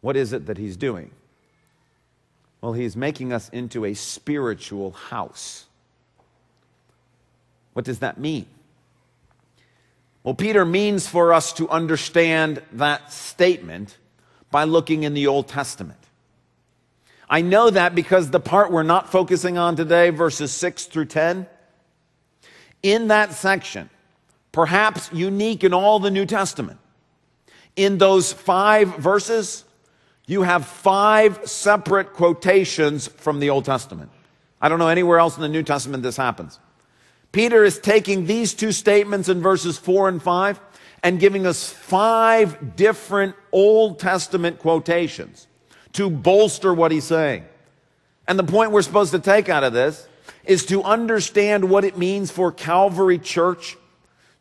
What 0.00 0.16
is 0.16 0.32
it 0.32 0.46
that 0.46 0.58
He's 0.58 0.76
doing? 0.76 1.10
Well, 2.60 2.72
He's 2.72 2.96
making 2.96 3.32
us 3.32 3.48
into 3.50 3.84
a 3.84 3.94
spiritual 3.94 4.90
house. 4.90 5.66
What 7.74 7.84
does 7.84 8.00
that 8.00 8.18
mean? 8.18 8.46
Well, 10.26 10.34
Peter 10.34 10.64
means 10.64 11.06
for 11.06 11.32
us 11.32 11.52
to 11.52 11.68
understand 11.68 12.60
that 12.72 13.12
statement 13.12 13.96
by 14.50 14.64
looking 14.64 15.04
in 15.04 15.14
the 15.14 15.28
Old 15.28 15.46
Testament. 15.46 16.00
I 17.30 17.42
know 17.42 17.70
that 17.70 17.94
because 17.94 18.32
the 18.32 18.40
part 18.40 18.72
we're 18.72 18.82
not 18.82 19.12
focusing 19.12 19.56
on 19.56 19.76
today, 19.76 20.10
verses 20.10 20.50
6 20.50 20.86
through 20.86 21.04
10, 21.04 21.46
in 22.82 23.06
that 23.06 23.34
section, 23.34 23.88
perhaps 24.50 25.12
unique 25.12 25.62
in 25.62 25.72
all 25.72 26.00
the 26.00 26.10
New 26.10 26.26
Testament. 26.26 26.80
In 27.76 27.98
those 27.98 28.32
five 28.32 28.96
verses, 28.96 29.64
you 30.26 30.42
have 30.42 30.66
five 30.66 31.48
separate 31.48 32.14
quotations 32.14 33.06
from 33.06 33.38
the 33.38 33.50
Old 33.50 33.64
Testament. 33.64 34.10
I 34.60 34.68
don't 34.68 34.80
know 34.80 34.88
anywhere 34.88 35.20
else 35.20 35.36
in 35.36 35.42
the 35.42 35.48
New 35.48 35.62
Testament 35.62 36.02
this 36.02 36.16
happens. 36.16 36.58
Peter 37.36 37.64
is 37.64 37.78
taking 37.78 38.24
these 38.24 38.54
two 38.54 38.72
statements 38.72 39.28
in 39.28 39.42
verses 39.42 39.76
4 39.76 40.08
and 40.08 40.22
5 40.22 40.58
and 41.02 41.20
giving 41.20 41.46
us 41.46 41.70
five 41.70 42.76
different 42.76 43.36
Old 43.52 43.98
Testament 43.98 44.58
quotations 44.58 45.46
to 45.92 46.08
bolster 46.08 46.72
what 46.72 46.92
he's 46.92 47.04
saying. 47.04 47.44
And 48.26 48.38
the 48.38 48.42
point 48.42 48.70
we're 48.70 48.80
supposed 48.80 49.10
to 49.10 49.18
take 49.18 49.50
out 49.50 49.64
of 49.64 49.74
this 49.74 50.08
is 50.46 50.64
to 50.64 50.82
understand 50.82 51.68
what 51.68 51.84
it 51.84 51.98
means 51.98 52.30
for 52.30 52.50
Calvary 52.50 53.18
Church 53.18 53.76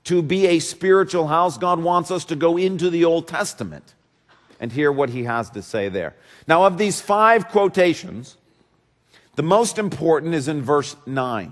to 0.05 0.21
be 0.21 0.47
a 0.47 0.59
spiritual 0.59 1.27
house, 1.27 1.57
God 1.57 1.81
wants 1.81 2.11
us 2.11 2.23
to 2.23 2.37
go 2.37 2.55
into 2.55 2.89
the 2.89 3.03
Old 3.03 3.27
Testament 3.27 3.93
and 4.57 4.71
hear 4.71 4.89
what 4.89 5.09
he 5.09 5.25
has 5.25 5.49
to 5.49 5.61
say 5.61 5.89
there. 5.89 6.15
Now, 6.47 6.63
of 6.63 6.77
these 6.77 7.01
five 7.01 7.49
quotations, 7.49 8.37
the 9.35 9.43
most 9.43 9.77
important 9.77 10.33
is 10.33 10.47
in 10.47 10.61
verse 10.61 10.95
9. 11.05 11.51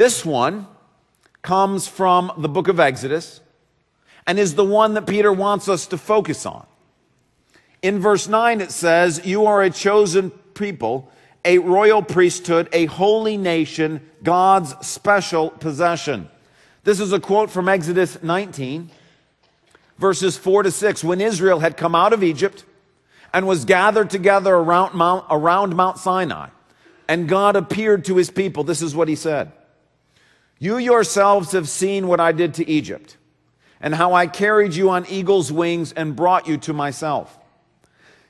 This 0.00 0.24
one 0.24 0.66
comes 1.42 1.86
from 1.86 2.32
the 2.38 2.48
book 2.48 2.68
of 2.68 2.80
Exodus 2.80 3.42
and 4.26 4.38
is 4.38 4.54
the 4.54 4.64
one 4.64 4.94
that 4.94 5.06
Peter 5.06 5.30
wants 5.30 5.68
us 5.68 5.86
to 5.88 5.98
focus 5.98 6.46
on. 6.46 6.64
In 7.82 7.98
verse 7.98 8.26
9, 8.26 8.62
it 8.62 8.70
says, 8.70 9.20
You 9.26 9.44
are 9.44 9.60
a 9.60 9.68
chosen 9.68 10.30
people, 10.30 11.12
a 11.44 11.58
royal 11.58 12.02
priesthood, 12.02 12.70
a 12.72 12.86
holy 12.86 13.36
nation, 13.36 14.00
God's 14.22 14.74
special 14.86 15.50
possession. 15.50 16.30
This 16.84 16.98
is 16.98 17.12
a 17.12 17.20
quote 17.20 17.50
from 17.50 17.68
Exodus 17.68 18.22
19, 18.22 18.90
verses 19.98 20.38
4 20.38 20.62
to 20.62 20.70
6. 20.70 21.04
When 21.04 21.20
Israel 21.20 21.58
had 21.58 21.76
come 21.76 21.94
out 21.94 22.14
of 22.14 22.22
Egypt 22.22 22.64
and 23.34 23.46
was 23.46 23.66
gathered 23.66 24.08
together 24.08 24.54
around 24.54 24.94
Mount, 24.94 25.26
around 25.28 25.76
Mount 25.76 25.98
Sinai, 25.98 26.48
and 27.06 27.28
God 27.28 27.54
appeared 27.54 28.06
to 28.06 28.16
his 28.16 28.30
people, 28.30 28.64
this 28.64 28.80
is 28.80 28.96
what 28.96 29.06
he 29.06 29.14
said 29.14 29.52
You 30.60 30.76
yourselves 30.76 31.52
have 31.52 31.68
seen 31.68 32.06
what 32.06 32.20
I 32.20 32.32
did 32.32 32.54
to 32.54 32.68
Egypt, 32.68 33.16
and 33.80 33.94
how 33.94 34.12
I 34.12 34.26
carried 34.26 34.74
you 34.74 34.90
on 34.90 35.06
eagle's 35.06 35.50
wings 35.50 35.90
and 35.92 36.14
brought 36.14 36.46
you 36.46 36.58
to 36.58 36.74
myself. 36.74 37.38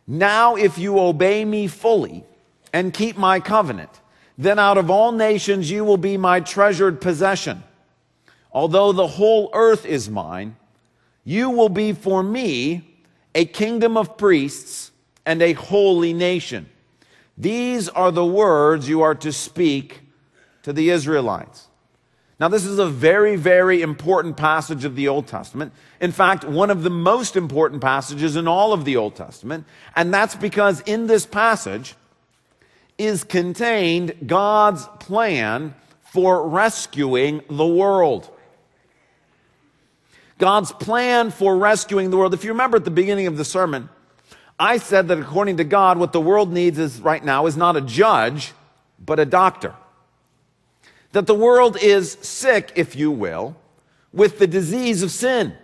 Now, 0.07 0.55
if 0.55 0.79
you 0.79 0.99
obey 1.01 1.45
me 1.45 1.67
fully 1.67 2.25
and 2.73 2.95
keep 2.95 3.19
my 3.19 3.41
covenant, 3.41 3.91
then 4.39 4.61
out 4.61 4.79
of 4.79 4.91
all 4.91 5.11
nations 5.11 5.71
you 5.71 5.85
will 5.85 5.97
be 5.97 6.17
my 6.17 6.39
treasured 6.39 7.01
possession. 7.01 7.65
Although 8.53 8.93
the 8.93 9.09
whole 9.09 9.51
earth 9.53 9.85
is 9.85 10.09
mine, 10.09 10.57
you 11.25 11.51
will 11.51 11.69
be 11.69 11.93
for 11.93 12.23
me 12.23 12.97
a 13.35 13.45
kingdom 13.45 13.97
of 13.97 14.17
priests 14.17 14.93
and 15.27 15.43
a 15.43 15.53
holy 15.53 16.13
nation. 16.13 16.69
These 17.37 17.89
are 17.89 18.13
the 18.13 18.25
words 18.25 18.89
you 18.89 19.03
are 19.03 19.17
to 19.17 19.33
speak 19.33 20.03
to 20.63 20.73
the 20.73 20.91
Israelites. 20.91 21.67
Now, 22.41 22.49
this 22.49 22.65
is 22.65 22.79
a 22.79 22.87
very, 22.87 23.37
very 23.37 23.83
important 23.83 24.39
passage 24.39 24.87
of 24.87 24.97
the 24.97 25.09
Old 25.09 25.27
Testament. 25.27 25.75
In 26.01 26.11
fact, 26.11 26.43
one 26.43 26.71
of 26.71 26.83
the 26.83 26.91
most 26.91 27.37
important 27.37 27.83
passages 27.83 28.35
in 28.35 28.49
all 28.49 28.73
of 28.73 28.87
the 28.87 28.97
Old 28.97 29.15
Testament. 29.15 29.67
And 29.95 30.13
that's 30.13 30.35
because 30.35 30.81
in 30.81 31.07
this 31.07 31.27
passage 31.27 31.95
is 32.97 33.25
contained 33.25 34.15
God's 34.27 34.87
plan 35.01 35.75
for 36.05 36.49
rescuing 36.49 37.43
the 37.51 37.67
world. 37.67 38.31
God's 40.39 40.73
plan 40.73 41.31
for 41.31 41.59
rescuing 41.59 42.09
the 42.09 42.17
world. 42.17 42.33
If 42.33 42.45
you 42.45 42.53
remember 42.53 42.79
at 42.79 42.87
the 42.87 42.91
beginning 42.91 43.27
of 43.27 43.37
the 43.37 43.45
sermon, 43.45 43.91
I 44.59 44.79
said 44.79 45.09
that 45.09 45.19
according 45.19 45.59
to 45.59 45.65
God, 45.65 45.99
what 45.99 46.15
the 46.15 46.21
world 46.23 46.51
needs 46.51 46.79
is 46.79 47.03
right 47.03 47.23
now 47.23 47.45
is 47.45 47.59
not 47.59 47.77
a 47.77 47.83
judge, 47.83 48.53
but 48.99 49.21
a 49.21 49.27
doctor 49.27 49.75
that 51.13 51.27
the 51.27 51.35
world 51.35 51.77
is 51.81 52.13
sick, 52.23 52.73
if 52.77 52.95
you 52.95 53.11
will, 53.11 53.57
with 54.13 54.39
the 54.39 54.47
disease 54.47 55.03
of 55.03 55.11
sin. 55.11 55.55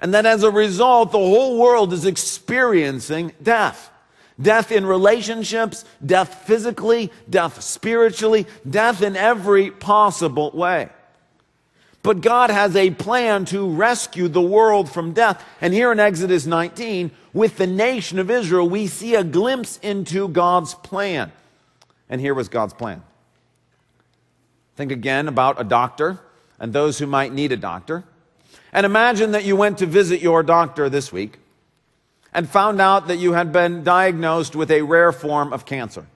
And 0.00 0.14
that 0.14 0.26
as 0.26 0.42
a 0.42 0.50
result, 0.50 1.12
the 1.12 1.18
whole 1.18 1.58
world 1.58 1.92
is 1.92 2.04
experiencing 2.04 3.32
death. 3.42 3.90
Death 4.40 4.72
in 4.72 4.84
relationships, 4.84 5.84
death 6.04 6.46
physically, 6.46 7.12
death 7.30 7.62
spiritually, 7.62 8.46
death 8.68 9.00
in 9.00 9.16
every 9.16 9.70
possible 9.70 10.50
way. 10.50 10.88
But 12.02 12.20
God 12.20 12.50
has 12.50 12.76
a 12.76 12.90
plan 12.90 13.46
to 13.46 13.66
rescue 13.70 14.28
the 14.28 14.42
world 14.42 14.90
from 14.90 15.12
death. 15.12 15.42
And 15.60 15.72
here 15.72 15.90
in 15.90 15.98
Exodus 15.98 16.44
19, 16.44 17.10
with 17.32 17.56
the 17.56 17.66
nation 17.66 18.18
of 18.18 18.30
Israel, 18.30 18.68
we 18.68 18.88
see 18.88 19.14
a 19.14 19.24
glimpse 19.24 19.78
into 19.78 20.28
God's 20.28 20.74
plan. 20.74 21.32
And 22.10 22.20
here 22.20 22.34
was 22.34 22.48
God's 22.50 22.74
plan. 22.74 23.02
Think 24.76 24.92
again 24.92 25.28
about 25.28 25.60
a 25.60 25.64
doctor 25.64 26.20
and 26.58 26.72
those 26.72 26.98
who 26.98 27.06
might 27.06 27.32
need 27.32 27.52
a 27.52 27.56
doctor. 27.56 28.04
And 28.72 28.84
imagine 28.84 29.32
that 29.32 29.44
you 29.44 29.56
went 29.56 29.78
to 29.78 29.86
visit 29.86 30.20
your 30.20 30.42
doctor 30.42 30.88
this 30.88 31.12
week 31.12 31.38
and 32.32 32.48
found 32.48 32.80
out 32.80 33.06
that 33.06 33.16
you 33.16 33.32
had 33.32 33.52
been 33.52 33.84
diagnosed 33.84 34.56
with 34.56 34.70
a 34.70 34.82
rare 34.82 35.12
form 35.12 35.52
of 35.52 35.64
cancer. 35.64 36.06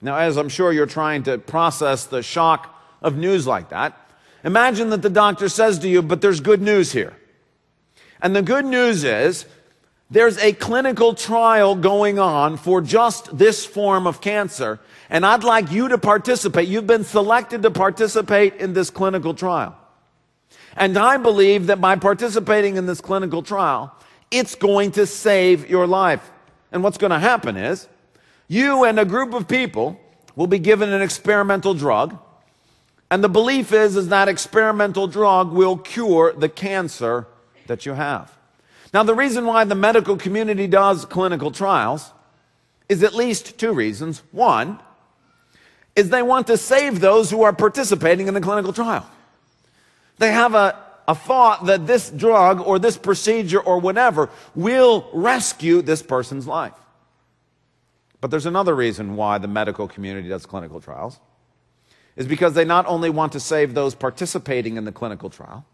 Now, 0.00 0.16
as 0.16 0.36
I'm 0.36 0.48
sure 0.48 0.72
you're 0.72 0.86
trying 0.86 1.24
to 1.24 1.38
process 1.38 2.06
the 2.06 2.22
shock 2.22 2.74
of 3.02 3.16
news 3.16 3.46
like 3.46 3.68
that, 3.68 3.98
imagine 4.44 4.90
that 4.90 5.02
the 5.02 5.10
doctor 5.10 5.48
says 5.48 5.78
to 5.80 5.88
you, 5.88 6.00
but 6.02 6.20
there's 6.22 6.40
good 6.40 6.62
news 6.62 6.92
here. 6.92 7.14
And 8.22 8.34
the 8.34 8.42
good 8.42 8.64
news 8.64 9.04
is 9.04 9.44
there's 10.10 10.38
a 10.38 10.52
clinical 10.52 11.14
trial 11.14 11.74
going 11.74 12.18
on 12.18 12.56
for 12.56 12.80
just 12.80 13.36
this 13.36 13.66
form 13.66 14.06
of 14.06 14.20
cancer, 14.20 14.78
and 15.10 15.26
I'd 15.26 15.44
like 15.44 15.72
you 15.72 15.88
to 15.88 15.98
participate. 15.98 16.68
You've 16.68 16.86
been 16.86 17.04
selected 17.04 17.62
to 17.62 17.70
participate 17.70 18.54
in 18.56 18.72
this 18.72 18.90
clinical 18.90 19.34
trial. 19.34 19.76
And 20.76 20.96
I 20.96 21.16
believe 21.16 21.68
that 21.68 21.80
by 21.80 21.96
participating 21.96 22.76
in 22.76 22.86
this 22.86 23.00
clinical 23.00 23.42
trial, 23.42 23.92
it's 24.30 24.54
going 24.54 24.92
to 24.92 25.06
save 25.06 25.68
your 25.68 25.86
life. 25.86 26.30
And 26.70 26.82
what's 26.82 26.98
going 26.98 27.10
to 27.12 27.18
happen 27.18 27.56
is 27.56 27.88
you 28.46 28.84
and 28.84 29.00
a 29.00 29.04
group 29.04 29.32
of 29.32 29.48
people 29.48 29.98
will 30.36 30.46
be 30.46 30.58
given 30.58 30.92
an 30.92 31.02
experimental 31.02 31.74
drug. 31.74 32.18
And 33.10 33.24
the 33.24 33.28
belief 33.28 33.72
is, 33.72 33.96
is 33.96 34.08
that 34.08 34.28
experimental 34.28 35.06
drug 35.06 35.52
will 35.52 35.78
cure 35.78 36.32
the 36.32 36.48
cancer 36.48 37.26
that 37.66 37.86
you 37.86 37.94
have. 37.94 38.35
Now, 38.96 39.02
the 39.02 39.14
reason 39.14 39.44
why 39.44 39.64
the 39.64 39.74
medical 39.74 40.16
community 40.16 40.66
does 40.66 41.04
clinical 41.04 41.50
trials 41.50 42.12
is 42.88 43.02
at 43.02 43.12
least 43.12 43.58
two 43.58 43.74
reasons. 43.74 44.22
One, 44.32 44.80
is 45.94 46.08
they 46.08 46.22
want 46.22 46.46
to 46.46 46.56
save 46.56 47.00
those 47.00 47.30
who 47.30 47.42
are 47.42 47.52
participating 47.52 48.26
in 48.26 48.32
the 48.32 48.40
clinical 48.40 48.72
trial. 48.72 49.06
They 50.16 50.32
have 50.32 50.54
a, 50.54 50.82
a 51.06 51.14
thought 51.14 51.66
that 51.66 51.86
this 51.86 52.08
drug 52.08 52.62
or 52.62 52.78
this 52.78 52.96
procedure 52.96 53.60
or 53.60 53.80
whatever 53.80 54.30
will 54.54 55.10
rescue 55.12 55.82
this 55.82 56.02
person's 56.02 56.46
life. 56.46 56.72
But 58.22 58.30
there's 58.30 58.46
another 58.46 58.74
reason 58.74 59.14
why 59.14 59.36
the 59.36 59.46
medical 59.46 59.88
community 59.88 60.30
does 60.30 60.46
clinical 60.46 60.80
trials 60.80 61.20
is 62.16 62.26
because 62.26 62.54
they 62.54 62.64
not 62.64 62.86
only 62.86 63.10
want 63.10 63.32
to 63.32 63.40
save 63.40 63.74
those 63.74 63.94
participating 63.94 64.78
in 64.78 64.86
the 64.86 64.92
clinical 64.92 65.28
trial, 65.28 65.66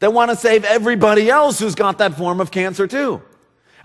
they 0.00 0.08
want 0.08 0.30
to 0.30 0.36
save 0.36 0.64
everybody 0.64 1.30
else 1.30 1.58
who's 1.58 1.74
got 1.74 1.98
that 1.98 2.16
form 2.16 2.40
of 2.40 2.50
cancer 2.50 2.86
too. 2.86 3.22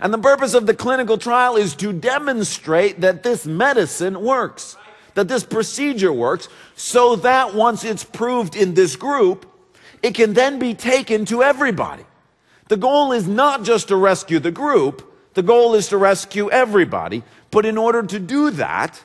And 0.00 0.12
the 0.12 0.18
purpose 0.18 0.54
of 0.54 0.66
the 0.66 0.74
clinical 0.74 1.18
trial 1.18 1.56
is 1.56 1.74
to 1.76 1.92
demonstrate 1.92 3.00
that 3.00 3.22
this 3.22 3.46
medicine 3.46 4.20
works 4.20 4.76
that 5.14 5.28
this 5.28 5.44
procedure 5.44 6.12
works 6.12 6.48
so 6.76 7.16
that 7.16 7.54
once 7.54 7.84
it's 7.84 8.04
proved 8.04 8.54
in 8.54 8.74
this 8.74 8.96
group, 8.96 9.46
it 10.02 10.14
can 10.14 10.34
then 10.34 10.58
be 10.58 10.74
taken 10.74 11.24
to 11.26 11.42
everybody. 11.42 12.04
The 12.68 12.76
goal 12.76 13.12
is 13.12 13.26
not 13.26 13.62
just 13.62 13.88
to 13.88 13.96
rescue 13.96 14.38
the 14.38 14.50
group, 14.50 15.10
the 15.34 15.42
goal 15.42 15.74
is 15.74 15.88
to 15.88 15.96
rescue 15.96 16.50
everybody. 16.50 17.22
But 17.50 17.66
in 17.66 17.78
order 17.78 18.02
to 18.02 18.18
do 18.18 18.50
that, 18.50 19.02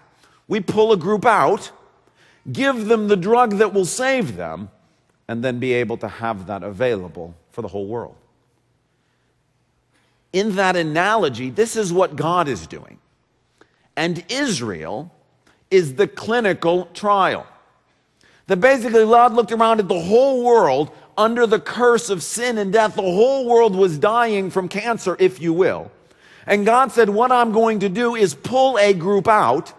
we 0.47 0.59
pull 0.59 0.91
a 0.91 0.97
group 0.97 1.25
out, 1.25 1.71
give 2.51 2.85
them 2.85 3.07
the 3.07 3.17
drug 3.17 3.57
that 3.57 3.73
will 3.73 3.85
save 3.85 4.35
them, 4.35 4.69
and 5.29 5.43
then 5.43 5.59
be 5.59 5.73
able 5.73 5.95
to 5.95 6.07
have 6.07 6.47
that 6.47 6.63
available 6.63 7.35
for 7.51 7.61
the 7.61 7.67
whole 7.67 7.85
world. 7.85 8.15
In 10.33 10.55
that 10.55 10.75
analogy, 10.75 11.51
this 11.51 11.75
is 11.75 11.93
what 11.93 12.15
God 12.15 12.47
is 12.47 12.65
doing. 12.65 12.97
And 13.95 14.25
Israel 14.27 15.13
is 15.69 15.93
the 15.93 16.07
clinical 16.07 16.85
trial. 16.95 17.45
That 18.47 18.57
basically 18.57 19.05
God 19.05 19.33
looked 19.33 19.51
around 19.51 19.79
at 19.79 19.87
the 19.87 19.99
whole 19.99 20.43
world 20.43 20.89
under 21.15 21.45
the 21.45 21.59
curse 21.59 22.09
of 22.09 22.23
sin 22.23 22.57
and 22.57 22.73
death. 22.73 22.95
The 22.95 23.03
whole 23.03 23.45
world 23.45 23.75
was 23.75 23.99
dying 23.99 24.49
from 24.49 24.67
cancer, 24.67 25.15
if 25.19 25.39
you 25.39 25.53
will. 25.53 25.91
And 26.47 26.65
God 26.65 26.91
said, 26.91 27.07
What 27.07 27.31
I'm 27.31 27.51
going 27.51 27.81
to 27.81 27.89
do 27.89 28.15
is 28.15 28.33
pull 28.33 28.79
a 28.79 28.95
group 28.95 29.27
out 29.27 29.73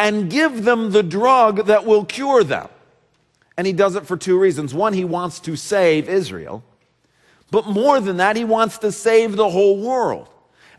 and 0.00 0.28
give 0.28 0.64
them 0.64 0.90
the 0.90 1.04
drug 1.04 1.66
that 1.66 1.86
will 1.86 2.04
cure 2.04 2.42
them. 2.42 2.68
And 3.56 3.66
He 3.66 3.72
does 3.72 3.96
it 3.96 4.06
for 4.06 4.16
two 4.16 4.38
reasons. 4.38 4.74
One, 4.74 4.92
He 4.92 5.04
wants 5.04 5.40
to 5.40 5.56
save 5.56 6.08
Israel. 6.08 6.64
But 7.50 7.66
more 7.66 8.00
than 8.00 8.16
that, 8.16 8.36
He 8.36 8.44
wants 8.44 8.78
to 8.78 8.92
save 8.92 9.36
the 9.36 9.50
whole 9.50 9.78
world. 9.78 10.28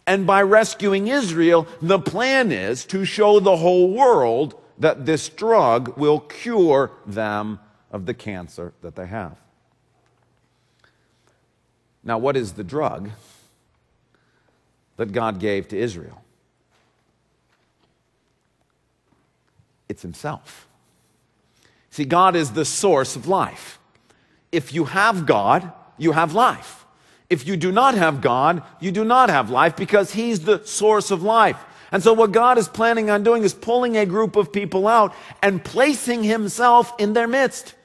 And 0.05 0.27
by 0.27 0.41
rescuing 0.41 1.07
Israel, 1.07 1.67
the 1.81 1.99
plan 1.99 2.51
is 2.51 2.85
to 2.85 3.05
show 3.05 3.39
the 3.39 3.55
whole 3.55 3.91
world 3.91 4.59
that 4.79 5.05
this 5.05 5.29
drug 5.29 5.97
will 5.97 6.19
cure 6.19 6.91
them 7.05 7.59
of 7.91 8.05
the 8.05 8.13
cancer 8.13 8.73
that 8.81 8.95
they 8.95 9.05
have. 9.05 9.37
Now, 12.03 12.17
what 12.17 12.35
is 12.35 12.53
the 12.53 12.63
drug 12.63 13.11
that 14.97 15.11
God 15.11 15.39
gave 15.39 15.67
to 15.69 15.77
Israel? 15.77 16.21
It's 19.87 20.01
Himself. 20.01 20.67
See, 21.93 22.05
God 22.05 22.35
is 22.35 22.53
the 22.53 22.65
source 22.65 23.15
of 23.15 23.27
life. 23.27 23.77
If 24.51 24.73
you 24.73 24.85
have 24.85 25.27
God, 25.27 25.71
you 25.99 26.13
have 26.13 26.33
life. 26.33 26.87
If 27.29 27.45
you 27.45 27.55
do 27.55 27.71
not 27.71 27.93
have 27.93 28.19
God, 28.19 28.63
you 28.79 28.91
do 28.91 29.05
not 29.05 29.29
have 29.29 29.51
life 29.51 29.75
because 29.75 30.11
He's 30.11 30.39
the 30.39 30.65
source 30.65 31.11
of 31.11 31.21
life. 31.21 31.63
And 31.91 32.01
so 32.01 32.13
what 32.13 32.31
God 32.31 32.57
is 32.57 32.67
planning 32.67 33.11
on 33.11 33.21
doing 33.21 33.43
is 33.43 33.53
pulling 33.53 33.95
a 33.95 34.07
group 34.07 34.35
of 34.35 34.51
people 34.51 34.87
out 34.87 35.13
and 35.43 35.63
placing 35.63 36.23
Himself 36.23 36.91
in 36.97 37.13
their 37.13 37.27
midst. 37.27 37.75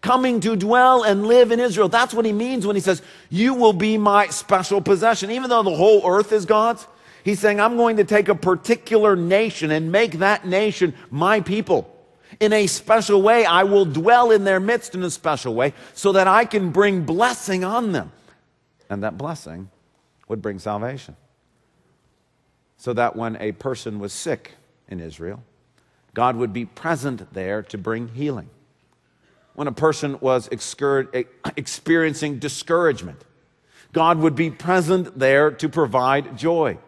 coming 0.00 0.40
to 0.40 0.56
dwell 0.56 1.02
and 1.02 1.26
live 1.26 1.52
in 1.52 1.60
Israel. 1.60 1.90
That's 1.90 2.14
what 2.14 2.24
he 2.24 2.32
means 2.32 2.66
when 2.66 2.74
he 2.74 2.80
says, 2.80 3.02
You 3.28 3.52
will 3.52 3.74
be 3.74 3.98
my 3.98 4.28
special 4.28 4.80
possession. 4.80 5.30
Even 5.30 5.50
though 5.50 5.62
the 5.62 5.76
whole 5.76 6.08
earth 6.08 6.32
is 6.32 6.46
God's, 6.46 6.86
he's 7.22 7.38
saying, 7.38 7.60
I'm 7.60 7.76
going 7.76 7.98
to 7.98 8.04
take 8.04 8.30
a 8.30 8.34
particular 8.34 9.14
nation 9.14 9.70
and 9.70 9.92
make 9.92 10.20
that 10.20 10.46
nation 10.46 10.94
my 11.10 11.42
people. 11.42 11.91
In 12.40 12.52
a 12.52 12.66
special 12.66 13.22
way, 13.22 13.44
I 13.44 13.64
will 13.64 13.84
dwell 13.84 14.30
in 14.30 14.44
their 14.44 14.60
midst 14.60 14.94
in 14.94 15.02
a 15.02 15.10
special 15.10 15.54
way 15.54 15.74
so 15.94 16.12
that 16.12 16.26
I 16.26 16.44
can 16.44 16.70
bring 16.70 17.04
blessing 17.04 17.64
on 17.64 17.92
them. 17.92 18.12
And 18.88 19.02
that 19.02 19.16
blessing 19.18 19.70
would 20.28 20.42
bring 20.42 20.58
salvation. 20.58 21.16
So 22.76 22.92
that 22.94 23.16
when 23.16 23.36
a 23.36 23.52
person 23.52 23.98
was 23.98 24.12
sick 24.12 24.52
in 24.88 25.00
Israel, 25.00 25.42
God 26.14 26.36
would 26.36 26.52
be 26.52 26.64
present 26.64 27.32
there 27.32 27.62
to 27.64 27.78
bring 27.78 28.08
healing 28.08 28.50
when 29.54 29.68
a 29.68 29.72
person 29.72 30.18
was 30.20 30.48
experiencing 31.56 32.38
discouragement. 32.38 33.24
God 33.92 34.18
would 34.18 34.34
be 34.34 34.50
present 34.50 35.18
there 35.18 35.50
to 35.50 35.68
provide 35.68 36.36
joy. 36.36 36.78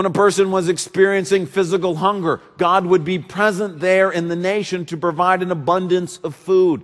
When 0.00 0.06
a 0.06 0.10
person 0.10 0.50
was 0.50 0.70
experiencing 0.70 1.44
physical 1.44 1.96
hunger, 1.96 2.40
God 2.56 2.86
would 2.86 3.04
be 3.04 3.18
present 3.18 3.80
there 3.80 4.10
in 4.10 4.28
the 4.28 4.34
nation 4.34 4.86
to 4.86 4.96
provide 4.96 5.42
an 5.42 5.50
abundance 5.50 6.16
of 6.24 6.34
food. 6.34 6.82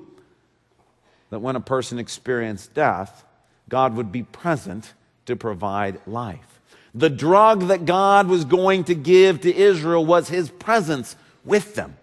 That 1.31 1.39
when 1.39 1.57
a 1.57 1.61
person 1.61 1.99
experienced 1.99 2.75
death, 2.75 3.25
God 3.71 3.97
would 3.97 4.13
be 4.13 4.23
present 4.23 4.93
to 5.25 5.35
provide 5.35 5.99
life. 6.07 6.61
The 6.95 7.09
drug 7.09 7.69
that 7.69 7.87
God 7.87 8.29
was 8.29 8.45
going 8.45 8.85
to 8.85 8.95
give 8.95 9.41
to 9.41 9.57
Israel 9.57 10.05
was 10.05 10.29
his 10.29 10.51
presence 10.51 11.17
with 11.43 11.75
them. 11.75 11.97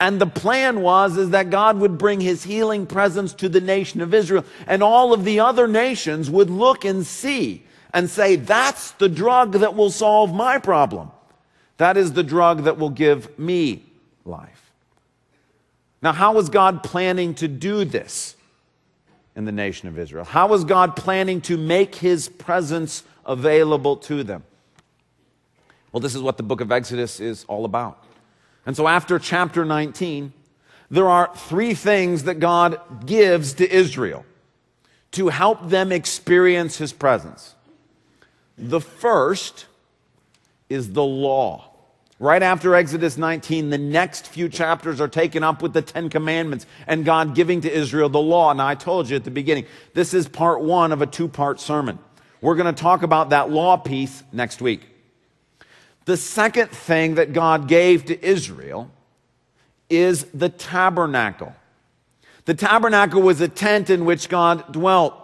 And 0.00 0.18
the 0.18 0.26
plan 0.26 0.80
was 0.80 1.18
is 1.18 1.28
that 1.28 1.50
God 1.50 1.76
would 1.76 1.98
bring 1.98 2.22
his 2.22 2.44
healing 2.44 2.86
presence 2.86 3.34
to 3.34 3.50
the 3.50 3.60
nation 3.60 4.00
of 4.00 4.14
Israel 4.14 4.46
and 4.66 4.82
all 4.82 5.12
of 5.12 5.26
the 5.26 5.40
other 5.40 5.68
nations 5.68 6.30
would 6.30 6.48
look 6.48 6.86
and 6.86 7.06
see 7.06 7.64
and 7.92 8.08
say 8.08 8.36
that's 8.36 8.92
the 8.92 9.08
drug 9.08 9.52
that 9.52 9.74
will 9.74 9.90
solve 9.90 10.34
my 10.34 10.58
problem. 10.58 11.10
That 11.78 11.96
is 11.96 12.12
the 12.12 12.22
drug 12.22 12.64
that 12.64 12.78
will 12.78 12.90
give 12.90 13.38
me 13.38 13.84
life. 14.24 14.72
Now 16.02 16.12
how 16.12 16.38
is 16.38 16.48
God 16.48 16.82
planning 16.82 17.34
to 17.36 17.48
do 17.48 17.84
this 17.84 18.36
in 19.34 19.44
the 19.44 19.52
nation 19.52 19.88
of 19.88 19.98
Israel? 19.98 20.24
How 20.24 20.52
is 20.54 20.64
God 20.64 20.96
planning 20.96 21.40
to 21.42 21.56
make 21.56 21.94
his 21.94 22.28
presence 22.28 23.04
available 23.24 23.96
to 23.96 24.22
them? 24.22 24.44
Well, 25.92 26.00
this 26.00 26.14
is 26.14 26.22
what 26.22 26.36
the 26.36 26.42
book 26.42 26.60
of 26.60 26.70
Exodus 26.70 27.20
is 27.20 27.44
all 27.44 27.64
about. 27.64 28.04
And 28.66 28.76
so 28.76 28.86
after 28.86 29.18
chapter 29.18 29.64
19, 29.64 30.32
there 30.90 31.08
are 31.08 31.30
three 31.34 31.74
things 31.74 32.24
that 32.24 32.40
God 32.40 33.06
gives 33.06 33.54
to 33.54 33.70
Israel 33.70 34.24
to 35.12 35.28
help 35.28 35.68
them 35.68 35.92
experience 35.92 36.76
his 36.76 36.92
presence. 36.92 37.54
The 38.58 38.80
first 38.80 39.66
is 40.68 40.92
the 40.92 41.04
law. 41.04 41.64
Right 42.20 42.42
after 42.42 42.74
Exodus 42.74 43.16
19, 43.16 43.70
the 43.70 43.78
next 43.78 44.26
few 44.26 44.48
chapters 44.48 45.00
are 45.00 45.06
taken 45.06 45.44
up 45.44 45.62
with 45.62 45.72
the 45.72 45.82
Ten 45.82 46.10
Commandments 46.10 46.66
and 46.88 47.04
God 47.04 47.36
giving 47.36 47.60
to 47.60 47.72
Israel 47.72 48.08
the 48.08 48.20
law. 48.20 48.50
And 48.50 48.60
I 48.60 48.74
told 48.74 49.08
you 49.08 49.14
at 49.14 49.22
the 49.22 49.30
beginning, 49.30 49.66
this 49.94 50.12
is 50.12 50.28
part 50.28 50.60
one 50.60 50.90
of 50.90 51.00
a 51.00 51.06
two 51.06 51.28
part 51.28 51.60
sermon. 51.60 52.00
We're 52.40 52.56
going 52.56 52.72
to 52.74 52.80
talk 52.80 53.02
about 53.04 53.30
that 53.30 53.50
law 53.50 53.76
piece 53.76 54.24
next 54.32 54.60
week. 54.60 54.82
The 56.06 56.16
second 56.16 56.70
thing 56.70 57.16
that 57.16 57.32
God 57.32 57.68
gave 57.68 58.06
to 58.06 58.26
Israel 58.26 58.90
is 59.88 60.24
the 60.34 60.48
tabernacle. 60.48 61.54
The 62.46 62.54
tabernacle 62.54 63.22
was 63.22 63.40
a 63.40 63.48
tent 63.48 63.90
in 63.90 64.04
which 64.04 64.28
God 64.28 64.72
dwelt. 64.72 65.14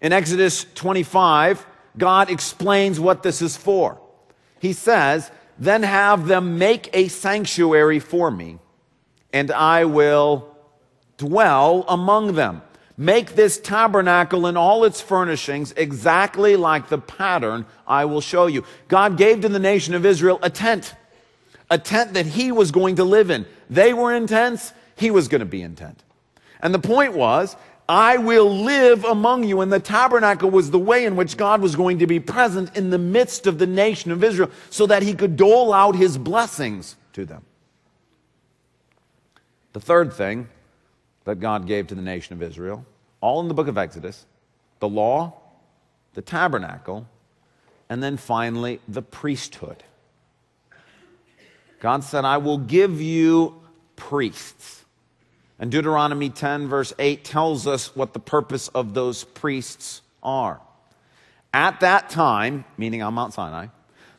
In 0.00 0.12
Exodus 0.12 0.66
25, 0.74 1.64
God 1.98 2.30
explains 2.30 3.00
what 3.00 3.22
this 3.22 3.40
is 3.40 3.56
for. 3.56 4.00
He 4.60 4.72
says, 4.72 5.30
Then 5.58 5.82
have 5.82 6.26
them 6.26 6.58
make 6.58 6.90
a 6.92 7.08
sanctuary 7.08 7.98
for 7.98 8.30
me, 8.30 8.58
and 9.32 9.50
I 9.50 9.84
will 9.84 10.56
dwell 11.16 11.84
among 11.88 12.34
them. 12.34 12.62
Make 12.98 13.34
this 13.34 13.58
tabernacle 13.58 14.46
and 14.46 14.56
all 14.56 14.84
its 14.84 15.02
furnishings 15.02 15.72
exactly 15.76 16.56
like 16.56 16.88
the 16.88 16.98
pattern 16.98 17.66
I 17.86 18.06
will 18.06 18.22
show 18.22 18.46
you. 18.46 18.64
God 18.88 19.18
gave 19.18 19.42
to 19.42 19.50
the 19.50 19.58
nation 19.58 19.94
of 19.94 20.06
Israel 20.06 20.38
a 20.42 20.48
tent, 20.48 20.94
a 21.70 21.76
tent 21.76 22.14
that 22.14 22.24
he 22.24 22.52
was 22.52 22.70
going 22.70 22.96
to 22.96 23.04
live 23.04 23.30
in. 23.30 23.44
They 23.68 23.92
were 23.92 24.14
in 24.14 24.26
tents, 24.26 24.72
he 24.96 25.10
was 25.10 25.28
going 25.28 25.40
to 25.40 25.44
be 25.44 25.60
in 25.60 25.74
tent. 25.74 26.02
And 26.60 26.72
the 26.72 26.78
point 26.78 27.12
was, 27.12 27.54
I 27.88 28.16
will 28.16 28.64
live 28.64 29.04
among 29.04 29.44
you. 29.44 29.60
And 29.60 29.72
the 29.72 29.80
tabernacle 29.80 30.50
was 30.50 30.70
the 30.70 30.78
way 30.78 31.04
in 31.04 31.16
which 31.16 31.36
God 31.36 31.60
was 31.60 31.76
going 31.76 32.00
to 32.00 32.06
be 32.06 32.18
present 32.18 32.76
in 32.76 32.90
the 32.90 32.98
midst 32.98 33.46
of 33.46 33.58
the 33.58 33.66
nation 33.66 34.10
of 34.10 34.24
Israel 34.24 34.50
so 34.70 34.86
that 34.86 35.02
he 35.02 35.14
could 35.14 35.36
dole 35.36 35.72
out 35.72 35.94
his 35.94 36.18
blessings 36.18 36.96
to 37.12 37.24
them. 37.24 37.44
The 39.72 39.80
third 39.80 40.12
thing 40.12 40.48
that 41.24 41.38
God 41.38 41.66
gave 41.66 41.88
to 41.88 41.94
the 41.94 42.02
nation 42.02 42.32
of 42.34 42.42
Israel, 42.42 42.84
all 43.20 43.40
in 43.40 43.48
the 43.48 43.54
book 43.54 43.68
of 43.68 43.78
Exodus 43.78 44.26
the 44.78 44.88
law, 44.88 45.32
the 46.14 46.22
tabernacle, 46.22 47.06
and 47.88 48.02
then 48.02 48.16
finally 48.16 48.80
the 48.88 49.02
priesthood. 49.02 49.82
God 51.80 52.04
said, 52.04 52.24
I 52.24 52.38
will 52.38 52.58
give 52.58 53.00
you 53.00 53.60
priests. 53.96 54.84
And 55.58 55.70
Deuteronomy 55.70 56.28
10, 56.28 56.68
verse 56.68 56.92
8, 56.98 57.24
tells 57.24 57.66
us 57.66 57.96
what 57.96 58.12
the 58.12 58.18
purpose 58.18 58.68
of 58.68 58.94
those 58.94 59.24
priests 59.24 60.02
are. 60.22 60.60
At 61.54 61.80
that 61.80 62.10
time, 62.10 62.64
meaning 62.76 63.02
on 63.02 63.14
Mount 63.14 63.32
Sinai, 63.32 63.68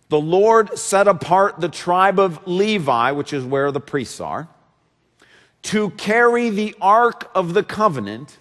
the 0.09 0.19
Lord 0.19 0.77
set 0.79 1.07
apart 1.07 1.59
the 1.59 1.69
tribe 1.69 2.17
of 2.19 2.47
Levi, 2.47 3.11
which 3.11 3.33
is 3.33 3.43
where 3.43 3.71
the 3.71 3.79
priests 3.79 4.19
are, 4.19 4.47
to 5.63 5.91
carry 5.91 6.49
the 6.49 6.73
ark 6.81 7.29
of 7.35 7.53
the 7.53 7.63
covenant 7.63 8.37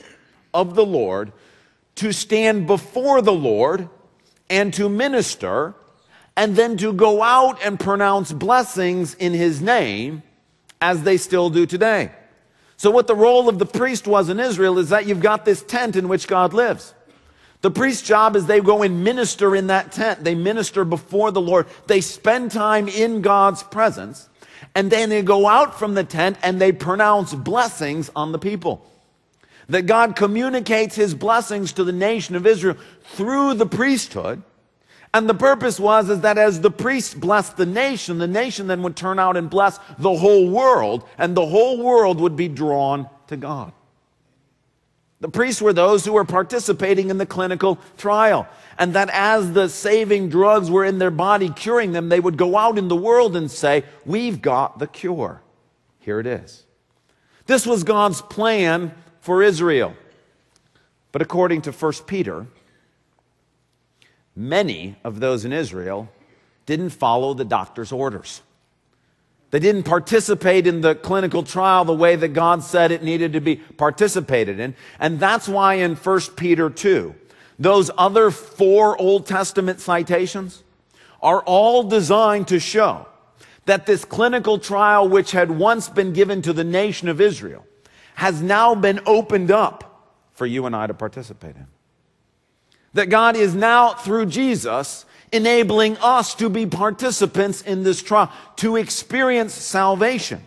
of 0.55 0.75
the 0.75 0.87
Lord, 0.87 1.33
to 1.97 2.13
stand 2.13 2.67
before 2.67 3.21
the 3.21 3.33
Lord 3.33 3.89
and 4.49 4.73
to 4.75 4.89
minister, 4.89 5.75
and 6.37 6.55
then 6.57 6.77
to 6.79 6.93
go 6.93 7.23
out 7.23 7.59
and 7.65 7.81
pronounce 7.81 8.33
blessings 8.33 9.15
in 9.15 9.35
his 9.35 9.61
name 9.61 10.23
as 10.81 11.03
they 11.03 11.17
still 11.17 11.51
do 11.51 11.67
today. 11.67 12.13
So, 12.77 12.91
what 12.91 13.07
the 13.07 13.15
role 13.15 13.49
of 13.49 13.59
the 13.59 13.67
priest 13.67 14.07
was 14.07 14.29
in 14.29 14.39
Israel 14.39 14.79
is 14.79 14.91
that 14.91 15.07
you've 15.07 15.21
got 15.21 15.45
this 15.45 15.63
tent 15.63 15.97
in 15.97 16.09
which 16.09 16.29
God 16.29 16.53
lives. 16.53 16.95
The 17.63 17.71
priest's 17.71 18.07
job 18.07 18.37
is 18.37 18.47
they 18.47 18.61
go 18.61 18.83
and 18.83 19.03
minister 19.03 19.57
in 19.57 19.69
that 19.69 19.93
tent. 19.93 20.23
They 20.23 20.35
minister 20.35 20.85
before 20.85 21.33
the 21.33 21.41
Lord. 21.41 21.67
They 21.87 22.01
spend 22.01 22.53
time 22.53 22.87
in 22.87 23.23
God's 23.23 23.63
presence 23.63 24.29
and 24.75 24.91
then 24.91 25.09
they 25.09 25.23
go 25.23 25.47
out 25.47 25.79
from 25.79 25.95
the 25.95 26.05
tent 26.05 26.37
and 26.43 26.61
they 26.61 26.71
pronounce 26.71 27.35
blessings 27.35 28.11
on 28.15 28.33
the 28.33 28.39
people. 28.39 28.85
That 29.69 29.83
God 29.87 30.17
communicates 30.17 30.95
his 30.95 31.15
blessings 31.15 31.73
to 31.73 31.85
the 31.85 31.93
nation 31.93 32.37
of 32.37 32.47
Israel 32.47 32.77
through 33.03 33.55
the 33.55 33.67
priesthood. 33.67 34.43
And 35.17 35.31
the 35.31 35.35
purpose 35.35 35.81
was 35.81 36.11
is 36.11 36.21
that 36.21 36.37
as 36.37 36.61
the 36.61 36.71
priest 36.71 37.19
blessed 37.19 37.57
the 37.57 37.65
nation, 37.65 38.19
the 38.19 38.27
nation 38.27 38.67
then 38.67 38.83
would 38.83 38.97
turn 38.97 39.19
out 39.19 39.39
and 39.39 39.49
bless 39.49 39.81
the 39.99 40.15
whole 40.15 40.47
world, 40.51 41.09
and 41.17 41.35
the 41.35 41.47
whole 41.47 41.83
world 41.83 42.21
would 42.21 42.37
be 42.37 42.49
drawn 42.49 43.09
to 43.29 43.39
God. 43.39 43.73
The 45.21 45.31
priests 45.31 45.63
were 45.63 45.73
those 45.73 46.05
who 46.05 46.13
were 46.13 46.27
participating 46.27 47.09
in 47.09 47.17
the 47.17 47.25
clinical 47.25 47.79
trial 47.97 48.47
and 48.79 48.93
that 48.93 49.09
as 49.09 49.55
the 49.55 49.71
saving 49.71 50.29
drugs 50.29 50.71
were 50.71 50.85
in 50.85 50.99
their 50.99 51.11
body 51.11 51.49
curing 51.49 51.93
them, 51.93 52.11
they 52.11 52.21
would 52.21 52.37
go 52.37 52.55
out 52.59 52.77
in 52.77 52.89
the 52.89 52.95
world 52.95 53.37
and 53.37 53.51
say, 53.51 53.85
We've 54.05 54.43
got 54.43 54.79
the 54.79 54.87
cure. 54.87 55.41
Here 55.99 56.21
it 56.21 56.27
is. 56.27 56.67
This 57.47 57.65
was 57.65 57.85
God's 57.85 58.21
plan 58.21 58.95
for 59.21 59.43
Israel. 59.43 59.97
But 61.11 61.23
according 61.23 61.63
to 61.63 61.73
1 61.73 61.93
Peter, 62.07 62.47
many 64.37 64.97
of 65.03 65.19
those 65.19 65.45
in 65.45 65.53
Israel 65.53 66.09
didn't 66.67 66.91
follow 66.91 67.35
the 67.35 67.45
doctor's 67.45 67.91
orders. 67.91 68.43
They 69.51 69.61
didn't 69.61 69.85
participate 69.85 70.67
in 70.67 70.81
the 70.81 70.95
clinical 70.95 71.43
trial 71.43 71.85
the 71.85 71.95
way 71.95 72.17
that 72.17 72.29
God 72.29 72.63
said 72.63 72.91
it 72.91 73.03
needed 73.03 73.33
to 73.33 73.41
be 73.41 73.57
participated 73.57 74.59
in. 74.59 74.75
And 74.99 75.19
that's 75.19 75.49
why 75.49 75.75
in 75.75 75.95
1 75.95 76.21
Peter 76.37 76.69
2, 76.69 77.15
those 77.59 77.91
other 77.97 78.31
four 78.31 79.01
Old 79.01 79.27
Testament 79.27 79.81
citations 79.81 80.63
are 81.23 81.43
all 81.43 81.85
designed 81.85 82.49
to 82.49 82.59
show 82.61 83.07
that 83.65 83.87
this 83.87 84.05
clinical 84.05 84.59
trial, 84.59 85.09
which 85.09 85.33
had 85.33 85.51
once 85.51 85.89
been 85.89 86.13
given 86.13 86.43
to 86.43 86.53
the 86.53 86.65
nation 86.65 87.09
of 87.09 87.21
Israel, 87.21 87.65
has 88.15 88.43
now 88.43 88.75
been 88.75 89.01
opened 89.07 89.51
up 89.51 90.13
for 90.35 90.47
you 90.47 90.67
and 90.67 90.77
I 90.77 90.87
to 90.87 90.95
participate 90.95 91.57
in. 91.57 91.67
That 92.97 93.11
God 93.11 93.37
is 93.37 93.55
now, 93.55 93.93
through 93.93 94.27
Jesus, 94.27 95.05
enabling 95.31 95.99
us 95.99 96.35
to 96.37 96.49
be 96.49 96.65
participants 96.65 97.61
in 97.61 97.83
this 97.83 98.03
trial, 98.03 98.33
to 98.57 98.77
experience 98.77 99.53
salvation. 99.53 100.43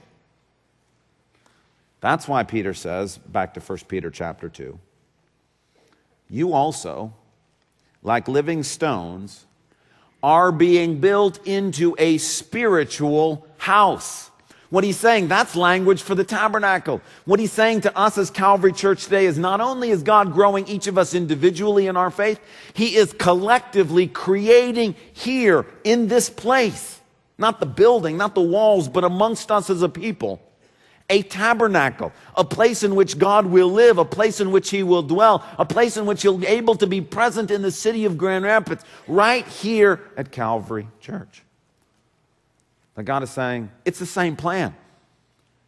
That's 2.01 2.27
why 2.27 2.41
Peter 2.41 2.73
says, 2.73 3.19
back 3.19 3.53
to 3.53 3.59
1 3.59 3.79
Peter 3.87 4.09
chapter 4.09 4.49
2, 4.49 4.79
you 6.27 6.53
also, 6.53 7.13
like 8.01 8.27
living 8.27 8.63
stones, 8.63 9.45
are 10.23 10.51
being 10.51 10.99
built 10.99 11.45
into 11.45 11.95
a 11.99 12.17
spiritual 12.17 13.45
house. 13.59 14.28
What 14.69 14.83
he's 14.83 14.97
saying, 14.97 15.29
that's 15.29 15.55
language 15.55 16.03
for 16.03 16.13
the 16.13 16.23
tabernacle. 16.23 17.01
What 17.25 17.39
he's 17.39 17.51
saying 17.51 17.81
to 17.81 17.97
us 17.97 18.19
as 18.19 18.29
Calvary 18.29 18.71
Church 18.71 19.05
today 19.05 19.25
is 19.25 19.37
not 19.37 19.61
only 19.61 19.89
is 19.89 20.03
God 20.03 20.31
growing 20.31 20.67
each 20.67 20.85
of 20.85 20.97
us 20.97 21.15
individually 21.15 21.87
in 21.87 21.97
our 21.97 22.11
faith, 22.11 22.39
he 22.73 22.95
is 22.95 23.13
collectively 23.13 24.07
creating 24.07 24.95
here 25.11 25.65
in 25.83 26.07
this 26.07 26.29
place, 26.29 26.99
not 27.39 27.59
the 27.59 27.65
building, 27.65 28.15
not 28.15 28.35
the 28.35 28.41
walls, 28.41 28.87
but 28.87 29.03
amongst 29.03 29.51
us 29.51 29.71
as 29.71 29.81
a 29.81 29.89
people, 29.89 30.39
a 31.09 31.23
tabernacle, 31.23 32.13
a 32.35 32.43
place 32.43 32.83
in 32.83 32.93
which 32.93 33.17
God 33.17 33.47
will 33.47 33.71
live, 33.71 33.97
a 33.97 34.05
place 34.05 34.39
in 34.39 34.51
which 34.51 34.69
He 34.69 34.83
will 34.83 35.01
dwell, 35.01 35.43
a 35.57 35.65
place 35.65 35.97
in 35.97 36.05
which 36.05 36.21
He'll 36.21 36.37
be 36.37 36.45
able 36.45 36.75
to 36.75 36.85
be 36.85 37.01
present 37.01 37.49
in 37.49 37.63
the 37.63 37.71
city 37.71 38.05
of 38.05 38.19
Grand 38.19 38.45
Rapids, 38.45 38.83
right 39.07 39.47
here 39.47 39.99
at 40.15 40.31
Calvary 40.31 40.87
Church. 40.99 41.41
That 42.99 43.05
God 43.05 43.23
is 43.23 43.29
saying, 43.29 43.71
it's 43.85 43.97
the 43.97 44.05
same 44.05 44.35
plan. 44.35 44.75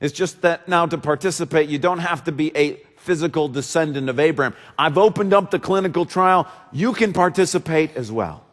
It's 0.02 0.12
just 0.12 0.42
that 0.42 0.68
now 0.68 0.86
to 0.86 0.98
participate, 0.98 1.70
you 1.70 1.80
don't 1.80 2.00
have 2.00 2.26
to 2.26 2.34
be 2.34 2.52
a 2.58 2.74
physical 2.98 3.48
descendant 3.48 4.10
of 4.10 4.20
Abraham. 4.20 4.54
I've 4.78 4.98
opened 4.98 5.34
up 5.34 5.50
the 5.50 5.58
clinical 5.58 6.06
trial. 6.06 6.46
You 6.74 6.92
can 6.92 7.14
participate 7.14 7.96
as 7.96 8.12
well. 8.12 8.44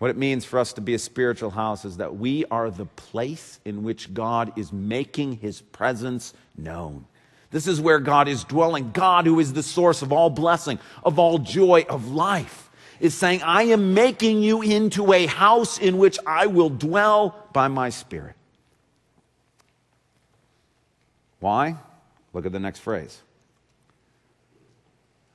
What 0.00 0.10
it 0.10 0.16
means 0.16 0.44
for 0.44 0.58
us 0.58 0.72
to 0.72 0.80
be 0.80 0.94
a 0.94 0.98
spiritual 0.98 1.50
house 1.50 1.84
is 1.84 1.98
that 1.98 2.16
we 2.16 2.44
are 2.46 2.72
the 2.72 2.86
place 2.86 3.60
in 3.64 3.84
which 3.84 4.12
God 4.12 4.52
is 4.58 4.72
making 4.72 5.34
his 5.34 5.60
presence 5.60 6.34
known. 6.58 7.06
This 7.52 7.68
is 7.68 7.80
where 7.80 8.00
God 8.00 8.26
is 8.26 8.42
dwelling. 8.42 8.90
God, 8.90 9.26
who 9.26 9.38
is 9.38 9.52
the 9.52 9.62
source 9.62 10.02
of 10.02 10.12
all 10.12 10.28
blessing, 10.28 10.80
of 11.04 11.20
all 11.20 11.38
joy, 11.38 11.86
of 11.88 12.10
life, 12.10 12.68
is 13.02 13.12
saying, 13.12 13.42
I 13.42 13.64
am 13.64 13.92
making 13.92 14.42
you 14.42 14.62
into 14.62 15.12
a 15.12 15.26
house 15.26 15.78
in 15.78 15.98
which 15.98 16.18
I 16.26 16.46
will 16.46 16.70
dwell 16.70 17.36
by 17.52 17.68
my 17.68 17.90
spirit. 17.90 18.36
Why? 21.40 21.76
Look 22.32 22.46
at 22.46 22.52
the 22.52 22.60
next 22.60 22.78
phrase. 22.78 23.20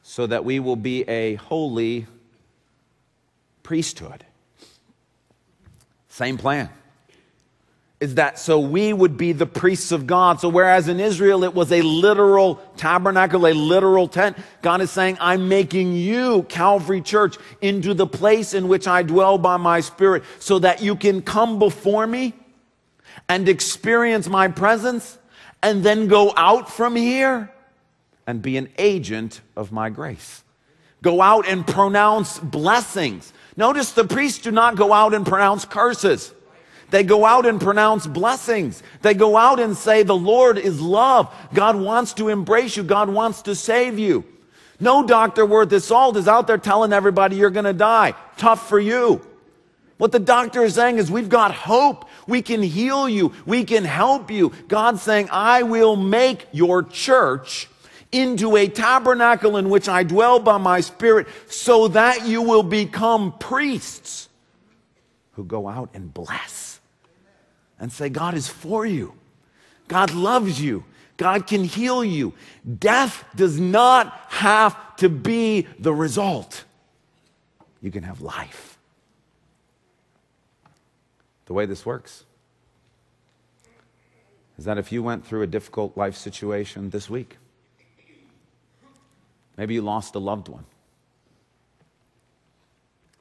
So 0.02 0.26
that 0.26 0.44
we 0.44 0.60
will 0.60 0.78
be 0.78 1.04
a 1.04 1.36
holy 1.36 2.08
priesthood 3.62 4.24
same 6.18 6.38
plan. 6.40 6.68
Is 8.00 8.16
that 8.16 8.38
so 8.38 8.60
we 8.60 8.94
would 8.94 9.18
be 9.18 9.32
the 9.32 9.48
priests 9.48 9.92
of 9.92 10.06
God. 10.06 10.40
So 10.40 10.50
whereas 10.50 10.88
in 10.88 11.00
Israel 11.00 11.44
it 11.44 11.56
was 11.56 11.72
a 11.72 11.82
literal 11.82 12.56
tabernacle, 12.78 13.48
a 13.48 13.54
literal 13.54 14.08
tent, 14.08 14.38
God 14.62 14.82
is 14.82 14.92
saying, 14.92 15.18
I'm 15.20 15.50
making 15.50 15.94
you, 15.94 16.44
Calvary 16.44 17.02
Church, 17.02 17.38
into 17.60 17.96
the 17.96 18.06
place 18.06 18.54
in 18.54 18.68
which 18.68 18.88
I 18.88 19.02
dwell 19.02 19.40
by 19.40 19.58
my 19.58 19.80
spirit 19.80 20.24
so 20.38 20.60
that 20.60 20.82
you 20.82 20.96
can 20.96 21.24
come 21.24 21.58
before 21.58 22.06
me 22.06 22.34
and 23.28 23.50
experience 23.50 24.28
my 24.28 24.48
presence 24.48 25.18
and 25.64 25.84
then 25.84 26.08
go 26.08 26.34
out 26.38 26.70
from 26.72 26.96
here 26.96 27.52
and 28.28 28.44
be 28.44 28.58
an 28.58 28.70
agent 28.78 29.42
of 29.56 29.72
my 29.72 29.90
grace. 29.90 30.44
Go 31.02 31.22
out 31.22 31.48
and 31.48 31.66
pronounce 31.66 32.38
blessings. 32.38 33.34
Notice 33.56 33.92
the 33.94 34.04
priests 34.04 34.40
do 34.40 34.52
not 34.52 34.76
go 34.76 34.94
out 34.94 35.16
and 35.16 35.26
pronounce 35.26 35.66
curses. 35.66 36.34
They 36.90 37.04
go 37.04 37.26
out 37.26 37.46
and 37.46 37.60
pronounce 37.60 38.08
blessings. 38.08 38.82
They 39.02 39.14
go 39.14 39.36
out 39.36 39.60
and 39.60 39.76
say, 39.76 40.04
The 40.04 40.16
Lord 40.16 40.58
is 40.58 40.80
love. 40.80 41.34
God 41.54 41.76
wants 41.76 42.14
to 42.14 42.30
embrace 42.30 42.78
you. 42.78 42.84
God 42.84 43.10
wants 43.10 43.42
to 43.44 43.56
save 43.56 44.00
you. 44.00 44.24
No 44.80 45.06
doctor 45.06 45.46
worth 45.46 45.72
his 45.72 45.86
salt 45.86 46.16
is 46.18 46.28
out 46.28 46.48
there 46.48 46.58
telling 46.58 46.94
everybody 46.94 47.36
you're 47.36 47.50
going 47.50 47.66
to 47.66 47.74
die. 47.74 48.14
Tough 48.38 48.70
for 48.70 48.80
you. 48.80 49.26
What 49.98 50.12
the 50.12 50.20
doctor 50.20 50.64
is 50.64 50.76
saying 50.76 50.98
is, 50.98 51.12
We've 51.12 51.30
got 51.30 51.54
hope. 51.54 52.08
We 52.26 52.42
can 52.42 52.64
heal 52.64 53.10
you. 53.10 53.34
We 53.46 53.66
can 53.66 53.84
help 53.84 54.32
you. 54.32 54.54
God's 54.68 55.02
saying, 55.02 55.28
I 55.32 55.64
will 55.64 55.98
make 55.98 56.48
your 56.54 56.84
church 56.84 57.68
into 58.14 58.56
a 58.56 58.70
tabernacle 58.70 59.58
in 59.58 59.70
which 59.70 59.90
I 59.90 60.04
dwell 60.04 60.40
by 60.40 60.58
my 60.58 60.80
spirit 60.80 61.28
so 61.50 61.90
that 61.90 62.26
you 62.26 62.42
will 62.42 62.64
become 62.64 63.38
priests 63.38 64.30
who 65.34 65.44
go 65.44 65.68
out 65.68 65.90
and 65.94 66.14
bless 66.14 66.67
and 67.80 67.92
say, 67.92 68.10
God 68.10 68.34
is 68.34 68.48
for 68.48 68.86
you. 68.86 69.14
God 69.88 70.14
loves 70.14 70.62
you. 70.62 70.84
God 71.18 71.48
can 71.48 71.64
heal 71.64 72.04
you. 72.04 72.34
Death 72.80 73.24
does 73.36 73.60
not 73.60 74.14
have 74.30 74.96
to 74.98 75.10
be 75.10 75.68
the 75.80 75.94
result. 75.94 76.64
You 77.82 77.92
can 77.92 78.04
have 78.04 78.22
life. 78.22 78.78
The 81.46 81.54
way 81.54 81.66
this 81.66 81.86
works 81.86 82.26
is 84.58 84.66
that 84.66 84.78
if 84.78 84.92
you 84.92 85.02
went 85.02 85.26
through 85.26 85.44
a 85.44 85.48
difficult 85.48 85.96
life 85.96 86.16
situation 86.16 86.90
this 86.90 87.10
week, 87.10 87.38
Maybe 89.58 89.74
you 89.74 89.82
lost 89.82 90.16
a 90.16 90.20
loved 90.20 90.48
one. 90.48 90.66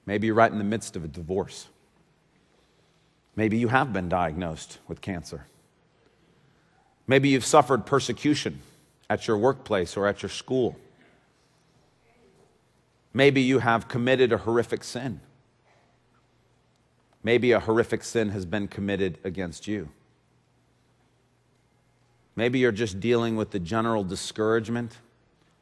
Maybe 0.04 0.28
you're 0.28 0.36
right 0.36 0.52
in 0.52 0.58
the 0.58 0.64
midst 0.64 0.94
of 0.94 1.02
a 1.02 1.08
divorce. 1.08 1.66
Maybe 3.36 3.58
you 3.58 3.68
have 3.68 3.92
been 3.92 4.08
diagnosed 4.08 4.78
with 4.88 5.02
cancer. 5.02 5.46
Maybe 7.06 7.28
you've 7.28 7.44
suffered 7.44 7.86
persecution 7.86 8.60
at 9.08 9.28
your 9.28 9.36
workplace 9.36 9.96
or 9.96 10.06
at 10.06 10.22
your 10.22 10.30
school. 10.30 10.76
Maybe 13.12 13.42
you 13.42 13.60
have 13.60 13.88
committed 13.88 14.32
a 14.32 14.38
horrific 14.38 14.82
sin. 14.82 15.20
Maybe 17.22 17.52
a 17.52 17.60
horrific 17.60 18.02
sin 18.04 18.30
has 18.30 18.46
been 18.46 18.68
committed 18.68 19.18
against 19.22 19.66
you. 19.66 19.90
Maybe 22.34 22.58
you're 22.58 22.72
just 22.72 23.00
dealing 23.00 23.36
with 23.36 23.50
the 23.50 23.58
general 23.58 24.04
discouragement 24.04 24.98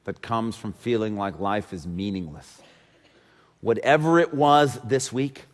that 0.05 0.21
comes 0.21 0.57
from 0.57 0.73
feeling 0.73 1.17
like 1.17 1.39
life 1.39 1.73
is 1.73 1.87
meaningless. 1.87 2.61
Whatever 3.61 4.19
it 4.19 4.35
was 4.35 4.79
this 4.85 5.13
week, 5.13 5.45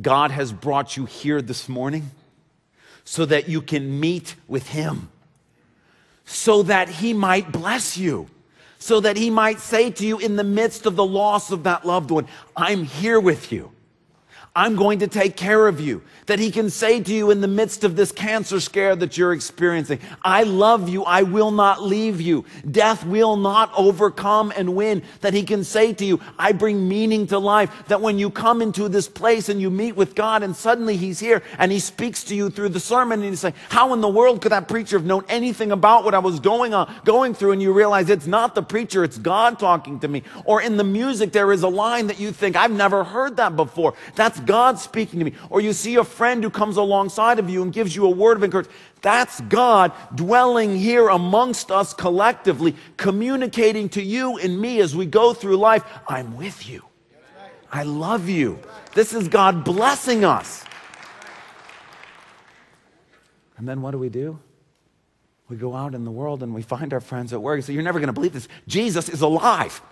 God 0.00 0.30
has 0.30 0.52
brought 0.52 0.96
you 0.96 1.06
here 1.06 1.40
this 1.40 1.68
morning 1.68 2.10
so 3.04 3.24
that 3.24 3.48
you 3.48 3.62
can 3.62 3.98
meet 3.98 4.36
with 4.46 4.68
Him, 4.68 5.08
so 6.24 6.62
that 6.64 6.88
He 6.88 7.12
might 7.12 7.50
bless 7.50 7.96
you, 7.96 8.28
so 8.78 9.00
that 9.00 9.16
He 9.16 9.30
might 9.30 9.60
say 9.60 9.90
to 9.90 10.06
you 10.06 10.18
in 10.18 10.36
the 10.36 10.44
midst 10.44 10.86
of 10.86 10.96
the 10.96 11.04
loss 11.04 11.50
of 11.50 11.64
that 11.64 11.86
loved 11.86 12.10
one, 12.10 12.26
I'm 12.56 12.84
here 12.84 13.18
with 13.18 13.52
you. 13.52 13.72
I'm 14.54 14.74
going 14.74 14.98
to 14.98 15.06
take 15.06 15.36
care 15.36 15.68
of 15.68 15.80
you. 15.80 16.02
That 16.26 16.40
he 16.40 16.50
can 16.50 16.70
say 16.70 17.00
to 17.00 17.12
you 17.12 17.30
in 17.30 17.40
the 17.40 17.48
midst 17.48 17.84
of 17.84 17.94
this 17.94 18.10
cancer 18.10 18.58
scare 18.58 18.96
that 18.96 19.16
you're 19.16 19.32
experiencing, 19.32 20.00
I 20.22 20.42
love 20.42 20.88
you. 20.88 21.04
I 21.04 21.22
will 21.22 21.52
not 21.52 21.82
leave 21.82 22.20
you. 22.20 22.44
Death 22.68 23.06
will 23.06 23.36
not 23.36 23.72
overcome 23.76 24.52
and 24.56 24.74
win. 24.74 25.02
That 25.20 25.34
he 25.34 25.44
can 25.44 25.62
say 25.62 25.92
to 25.94 26.04
you, 26.04 26.20
I 26.36 26.50
bring 26.52 26.88
meaning 26.88 27.28
to 27.28 27.38
life. 27.38 27.86
That 27.88 28.00
when 28.00 28.18
you 28.18 28.28
come 28.28 28.60
into 28.60 28.88
this 28.88 29.08
place 29.08 29.48
and 29.48 29.60
you 29.60 29.70
meet 29.70 29.94
with 29.94 30.16
God 30.16 30.42
and 30.42 30.54
suddenly 30.54 30.96
he's 30.96 31.20
here 31.20 31.42
and 31.58 31.70
he 31.70 31.78
speaks 31.78 32.24
to 32.24 32.34
you 32.34 32.50
through 32.50 32.70
the 32.70 32.80
sermon 32.80 33.20
and 33.20 33.30
you 33.30 33.36
say, 33.36 33.54
how 33.68 33.92
in 33.92 34.00
the 34.00 34.08
world 34.08 34.42
could 34.42 34.52
that 34.52 34.66
preacher 34.66 34.98
have 34.98 35.06
known 35.06 35.24
anything 35.28 35.70
about 35.70 36.04
what 36.04 36.14
I 36.14 36.18
was 36.18 36.40
going 36.40 36.74
on, 36.74 36.92
going 37.04 37.34
through? 37.34 37.52
And 37.52 37.62
you 37.62 37.72
realize 37.72 38.10
it's 38.10 38.26
not 38.26 38.56
the 38.56 38.62
preacher, 38.62 39.04
it's 39.04 39.18
God 39.18 39.60
talking 39.60 40.00
to 40.00 40.08
me. 40.08 40.24
Or 40.44 40.60
in 40.60 40.76
the 40.76 40.84
music, 40.84 41.30
there 41.30 41.52
is 41.52 41.62
a 41.62 41.68
line 41.68 42.08
that 42.08 42.18
you 42.18 42.32
think, 42.32 42.56
I've 42.56 42.72
never 42.72 43.04
heard 43.04 43.36
that 43.36 43.54
before. 43.54 43.94
That's 44.16 44.39
God 44.46 44.78
speaking 44.78 45.18
to 45.18 45.24
me. 45.24 45.34
Or 45.48 45.60
you 45.60 45.72
see 45.72 45.96
a 45.96 46.04
friend 46.04 46.42
who 46.42 46.50
comes 46.50 46.76
alongside 46.76 47.38
of 47.38 47.48
you 47.48 47.62
and 47.62 47.72
gives 47.72 47.94
you 47.94 48.06
a 48.06 48.10
word 48.10 48.36
of 48.36 48.44
encouragement. 48.44 48.76
That's 49.02 49.40
God 49.42 49.92
dwelling 50.14 50.76
here 50.76 51.08
amongst 51.08 51.70
us 51.70 51.94
collectively, 51.94 52.76
communicating 52.96 53.88
to 53.90 54.02
you 54.02 54.38
and 54.38 54.60
me 54.60 54.80
as 54.80 54.94
we 54.94 55.06
go 55.06 55.32
through 55.32 55.56
life. 55.56 55.84
I'm 56.08 56.36
with 56.36 56.68
you. 56.68 56.84
I 57.72 57.84
love 57.84 58.28
you. 58.28 58.58
This 58.94 59.14
is 59.14 59.28
God 59.28 59.64
blessing 59.64 60.24
us. 60.24 60.64
And 63.56 63.68
then 63.68 63.82
what 63.82 63.92
do 63.92 63.98
we 63.98 64.08
do? 64.08 64.38
We 65.50 65.56
go 65.56 65.74
out 65.74 65.94
in 65.94 66.04
the 66.04 66.10
world 66.10 66.42
and 66.42 66.54
we 66.54 66.62
find 66.62 66.92
our 66.92 67.00
friends 67.00 67.32
at 67.32 67.42
work 67.42 67.62
say, 67.62 67.72
You're 67.72 67.82
never 67.82 67.98
going 67.98 68.06
to 68.06 68.12
believe 68.12 68.32
this. 68.32 68.48
Jesus 68.66 69.08
is 69.08 69.20
alive. 69.20 69.82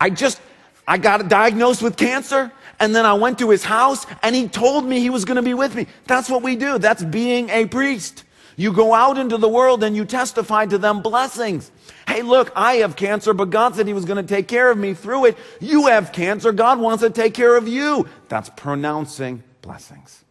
I 0.00 0.10
just, 0.10 0.40
I 0.88 0.98
got 0.98 1.28
diagnosed 1.28 1.82
with 1.82 1.96
cancer 1.96 2.50
and 2.80 2.94
then 2.94 3.06
I 3.06 3.14
went 3.14 3.38
to 3.38 3.50
his 3.50 3.64
house 3.64 4.06
and 4.22 4.34
he 4.34 4.48
told 4.48 4.84
me 4.84 5.00
he 5.00 5.10
was 5.10 5.24
going 5.24 5.36
to 5.36 5.42
be 5.42 5.54
with 5.54 5.74
me. 5.74 5.86
That's 6.06 6.28
what 6.28 6.42
we 6.42 6.56
do. 6.56 6.78
That's 6.78 7.02
being 7.02 7.50
a 7.50 7.66
priest. 7.66 8.24
You 8.56 8.72
go 8.72 8.94
out 8.94 9.18
into 9.18 9.36
the 9.36 9.48
world 9.48 9.82
and 9.82 9.96
you 9.96 10.04
testify 10.04 10.66
to 10.66 10.78
them 10.78 11.02
blessings. 11.02 11.70
Hey, 12.06 12.22
look, 12.22 12.52
I 12.54 12.74
have 12.76 12.94
cancer, 12.96 13.34
but 13.34 13.50
God 13.50 13.74
said 13.74 13.86
he 13.86 13.94
was 13.94 14.04
going 14.04 14.24
to 14.24 14.34
take 14.34 14.46
care 14.46 14.70
of 14.70 14.78
me 14.78 14.94
through 14.94 15.26
it. 15.26 15.38
You 15.60 15.86
have 15.86 16.12
cancer. 16.12 16.52
God 16.52 16.78
wants 16.78 17.02
to 17.02 17.10
take 17.10 17.34
care 17.34 17.56
of 17.56 17.66
you. 17.66 18.06
That's 18.28 18.50
pronouncing 18.50 19.42
blessings. 19.62 20.24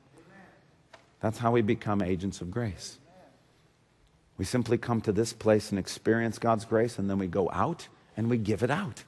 That's 1.20 1.38
how 1.38 1.52
we 1.52 1.62
become 1.62 2.02
agents 2.02 2.42
of 2.42 2.52
grace. 2.52 2.98
We 4.38 4.46
simply 4.46 4.78
come 4.78 5.02
to 5.02 5.12
this 5.12 5.34
place 5.34 5.70
and 5.70 5.80
experience 5.80 6.40
God's 6.40 6.66
grace, 6.66 6.98
and 6.98 7.10
then 7.10 7.20
we 7.20 7.28
go 7.28 7.50
out 7.52 7.88
and 8.18 8.30
we 8.30 8.38
give 8.38 8.64
it 8.64 8.72
out. 8.72 9.04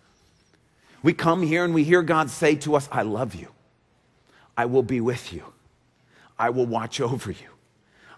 We 1.06 1.14
come 1.14 1.44
here 1.44 1.64
and 1.64 1.72
we 1.72 1.84
hear 1.84 2.02
God 2.02 2.32
say 2.32 2.56
to 2.56 2.74
us, 2.76 2.90
I 2.92 3.04
love 3.04 3.36
you. 3.36 3.50
I 4.58 4.66
will 4.66 4.82
be 4.82 5.00
with 5.02 5.32
you. 5.32 5.44
I 6.40 6.50
will 6.50 6.66
watch 6.66 7.00
over 7.00 7.30
you. 7.30 7.48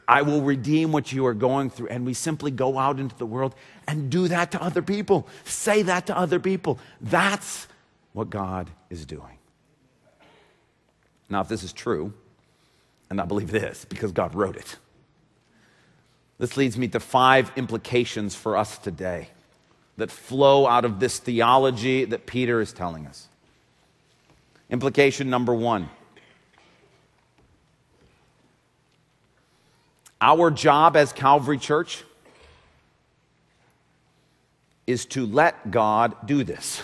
I 0.07 0.21
will 0.21 0.41
redeem 0.41 0.93
what 0.93 1.11
you 1.11 1.25
are 1.25 1.33
going 1.33 1.69
through. 1.69 1.89
And 1.89 2.05
we 2.05 2.13
simply 2.13 2.49
go 2.49 2.79
out 2.79 2.97
into 2.97 3.13
the 3.17 3.25
world 3.25 3.55
and 3.89 4.09
do 4.09 4.29
that 4.29 4.51
to 4.51 4.63
other 4.63 4.81
people. 4.81 5.27
Say 5.43 5.81
that 5.81 6.07
to 6.07 6.17
other 6.17 6.39
people. 6.39 6.79
That's 7.01 7.67
what 8.13 8.29
God 8.29 8.69
is 8.89 9.05
doing. 9.05 9.37
Now, 11.29 11.41
if 11.41 11.49
this 11.49 11.63
is 11.63 11.73
true, 11.73 12.13
and 13.09 13.19
I 13.19 13.25
believe 13.25 13.51
this 13.51 13.83
because 13.83 14.13
God 14.13 14.33
wrote 14.33 14.55
it, 14.55 14.77
this 16.39 16.55
leads 16.55 16.77
me 16.77 16.87
to 16.87 17.01
five 17.01 17.51
implications 17.57 18.33
for 18.33 18.55
us 18.55 18.77
today 18.77 19.27
that 19.97 20.11
flow 20.11 20.67
out 20.67 20.85
of 20.85 20.99
this 20.99 21.19
theology 21.19 22.05
that 22.05 22.25
Peter 22.25 22.61
is 22.61 22.71
telling 22.71 23.07
us. 23.07 23.27
Implication 24.69 25.29
number 25.29 25.53
one 25.53 25.89
Our 30.19 30.49
job 30.49 30.95
as 30.95 31.13
Calvary 31.13 31.57
Church 31.57 32.03
is 34.87 35.05
to 35.07 35.25
let 35.25 35.69
God 35.69 36.15
do 36.25 36.43
this. 36.43 36.81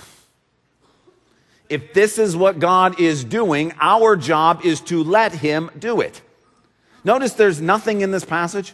If 1.69 1.93
this 1.93 2.19
is 2.19 2.35
what 2.35 2.59
God 2.59 2.99
is 2.99 3.23
doing, 3.23 3.73
our 3.79 4.15
job 4.15 4.63
is 4.63 4.81
to 4.81 5.03
let 5.03 5.33
Him 5.33 5.71
do 5.79 6.01
it. 6.01 6.21
Notice 7.03 7.33
there's 7.33 7.61
nothing 7.61 8.01
in 8.01 8.11
this 8.11 8.25
passage 8.25 8.73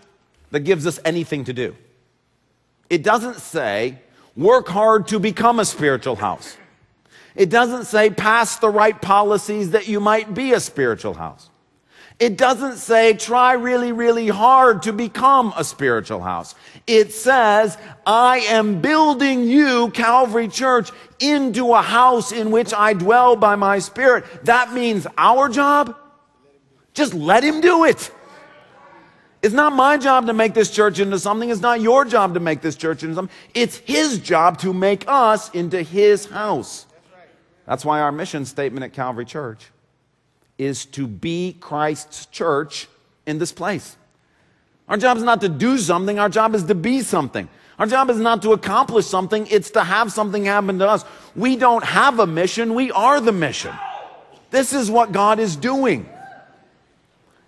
that 0.52 0.62
gives 0.62 0.86
us 0.86 1.00
anything 1.06 1.46
to 1.46 1.54
do. 1.54 1.76
It 2.90 3.04
doesn't 3.04 3.38
say, 3.38 4.00
work 4.40 4.70
hard 4.70 5.08
to 5.10 5.20
become 5.20 5.60
a 5.60 5.66
spiritual 5.66 6.16
house. 6.16 6.58
It 7.36 7.50
doesn't 7.50 7.86
say, 7.86 8.10
pass 8.10 8.58
the 8.58 8.70
right 8.70 9.00
policies 9.00 9.72
that 9.72 9.88
you 9.88 10.00
might 10.00 10.34
be 10.34 10.54
a 10.54 10.60
spiritual 10.60 11.14
house. 11.14 11.50
It 12.20 12.38
doesn't 12.38 12.78
say 12.78 13.14
try 13.14 13.54
really, 13.54 13.92
really 13.92 14.28
hard 14.28 14.84
to 14.84 14.94
become 14.94 15.54
a 15.56 15.64
spiritual 15.64 16.22
house. 16.22 16.56
It 16.88 17.14
says, 17.14 17.78
I 18.06 18.40
am 18.40 18.82
building 18.82 19.44
you, 19.44 19.90
Calvary 19.92 20.48
Church, 20.48 20.92
into 21.20 21.74
a 21.74 21.82
house 21.82 22.32
in 22.32 22.52
which 22.52 22.74
I 22.74 22.94
dwell 22.94 23.36
by 23.36 23.56
my 23.56 23.80
spirit. 23.80 24.26
That 24.46 24.74
means 24.74 25.06
our 25.18 25.48
job, 25.48 25.96
just 26.94 27.14
let 27.14 27.44
him 27.44 27.62
do 27.62 27.86
it. 27.86 28.12
It's 29.42 29.54
not 29.54 29.72
my 29.74 29.98
job 29.98 30.28
to 30.28 30.34
make 30.34 30.54
this 30.54 30.70
church 30.70 31.00
into 31.00 31.18
something. 31.18 31.50
It's 31.50 31.62
not 31.62 31.80
your 31.80 32.04
job 32.04 32.34
to 32.34 32.40
make 32.40 32.62
this 32.62 32.76
church 32.76 33.04
into 33.04 33.16
something. 33.16 33.36
It's 33.54 33.78
his 33.78 34.20
job 34.20 34.60
to 34.60 34.74
make 34.74 35.06
us 35.08 35.50
into 35.52 35.82
his 35.82 36.26
house. 36.26 36.86
That's 37.66 37.86
why 37.86 38.02
our 38.02 38.12
mission 38.12 38.46
statement 38.46 38.84
at 38.84 38.94
Calvary 38.94 39.26
Church 39.26 39.68
is 40.58 40.86
to 40.88 41.08
be 41.08 41.56
Christ's 41.60 42.26
church 42.26 42.88
in 43.26 43.40
this 43.40 43.52
place. 43.52 43.96
Our 44.90 44.98
job 44.98 45.18
is 45.18 45.24
not 45.24 45.42
to 45.42 45.50
do 45.50 45.78
something, 45.78 46.20
our 46.20 46.30
job 46.30 46.56
is 46.56 46.64
to 46.64 46.76
be 46.76 47.02
something. 47.02 47.48
Our 47.78 47.86
job 47.86 48.10
is 48.10 48.18
not 48.18 48.42
to 48.42 48.52
accomplish 48.52 49.06
something, 49.06 49.48
it's 49.48 49.72
to 49.72 49.84
have 49.84 50.12
something 50.12 50.44
happen 50.44 50.80
to 50.80 50.90
us. 50.90 51.06
We 51.36 51.56
don't 51.56 51.84
have 51.84 52.20
a 52.20 52.28
mission, 52.28 52.74
we 52.74 52.92
are 52.92 53.22
the 53.22 53.32
mission. 53.32 53.74
This 54.50 54.74
is 54.74 54.92
what 54.92 55.12
God 55.12 55.40
is 55.40 55.56
doing. 55.56 56.10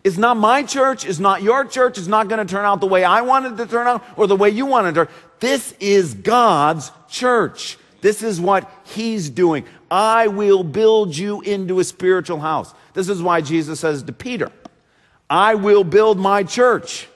It's 0.04 0.18
not 0.18 0.36
my 0.38 0.64
church, 0.64 1.06
it's 1.06 1.20
not 1.20 1.44
your 1.44 1.64
church, 1.66 1.98
it's 1.98 2.08
not 2.08 2.28
going 2.28 2.46
to 2.46 2.52
turn 2.52 2.66
out 2.66 2.82
the 2.82 2.88
way 2.88 3.04
I 3.04 3.22
wanted 3.22 3.54
it 3.54 3.58
to 3.58 3.66
turn 3.68 3.88
out 3.88 4.04
or 4.18 4.26
the 4.26 4.36
way 4.36 4.50
you 4.50 4.66
wanted 4.66 4.96
to. 4.96 5.08
This 5.40 5.74
is 5.80 6.14
God's 6.16 6.92
church. 7.08 7.78
This 8.02 8.24
is 8.24 8.42
what 8.42 8.70
He's 8.84 9.30
doing. 9.30 9.64
I 9.92 10.28
will 10.28 10.64
build 10.64 11.16
you 11.16 11.42
into 11.42 11.80
a 11.80 11.84
spiritual 11.84 12.40
house. 12.40 12.74
This 12.94 13.10
is 13.10 13.22
why 13.22 13.42
Jesus 13.42 13.80
says 13.80 14.02
to 14.04 14.14
Peter, 14.14 14.52
I 15.30 15.56
will 15.56 15.84
build 15.84 16.18
my 16.18 16.44
church, 16.44 17.08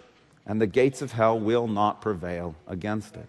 and 0.45 0.61
the 0.61 0.67
gates 0.67 1.01
of 1.01 1.11
hell 1.11 1.39
will 1.39 1.67
not 1.67 2.01
prevail 2.01 2.55
against 2.67 3.15
it. 3.15 3.27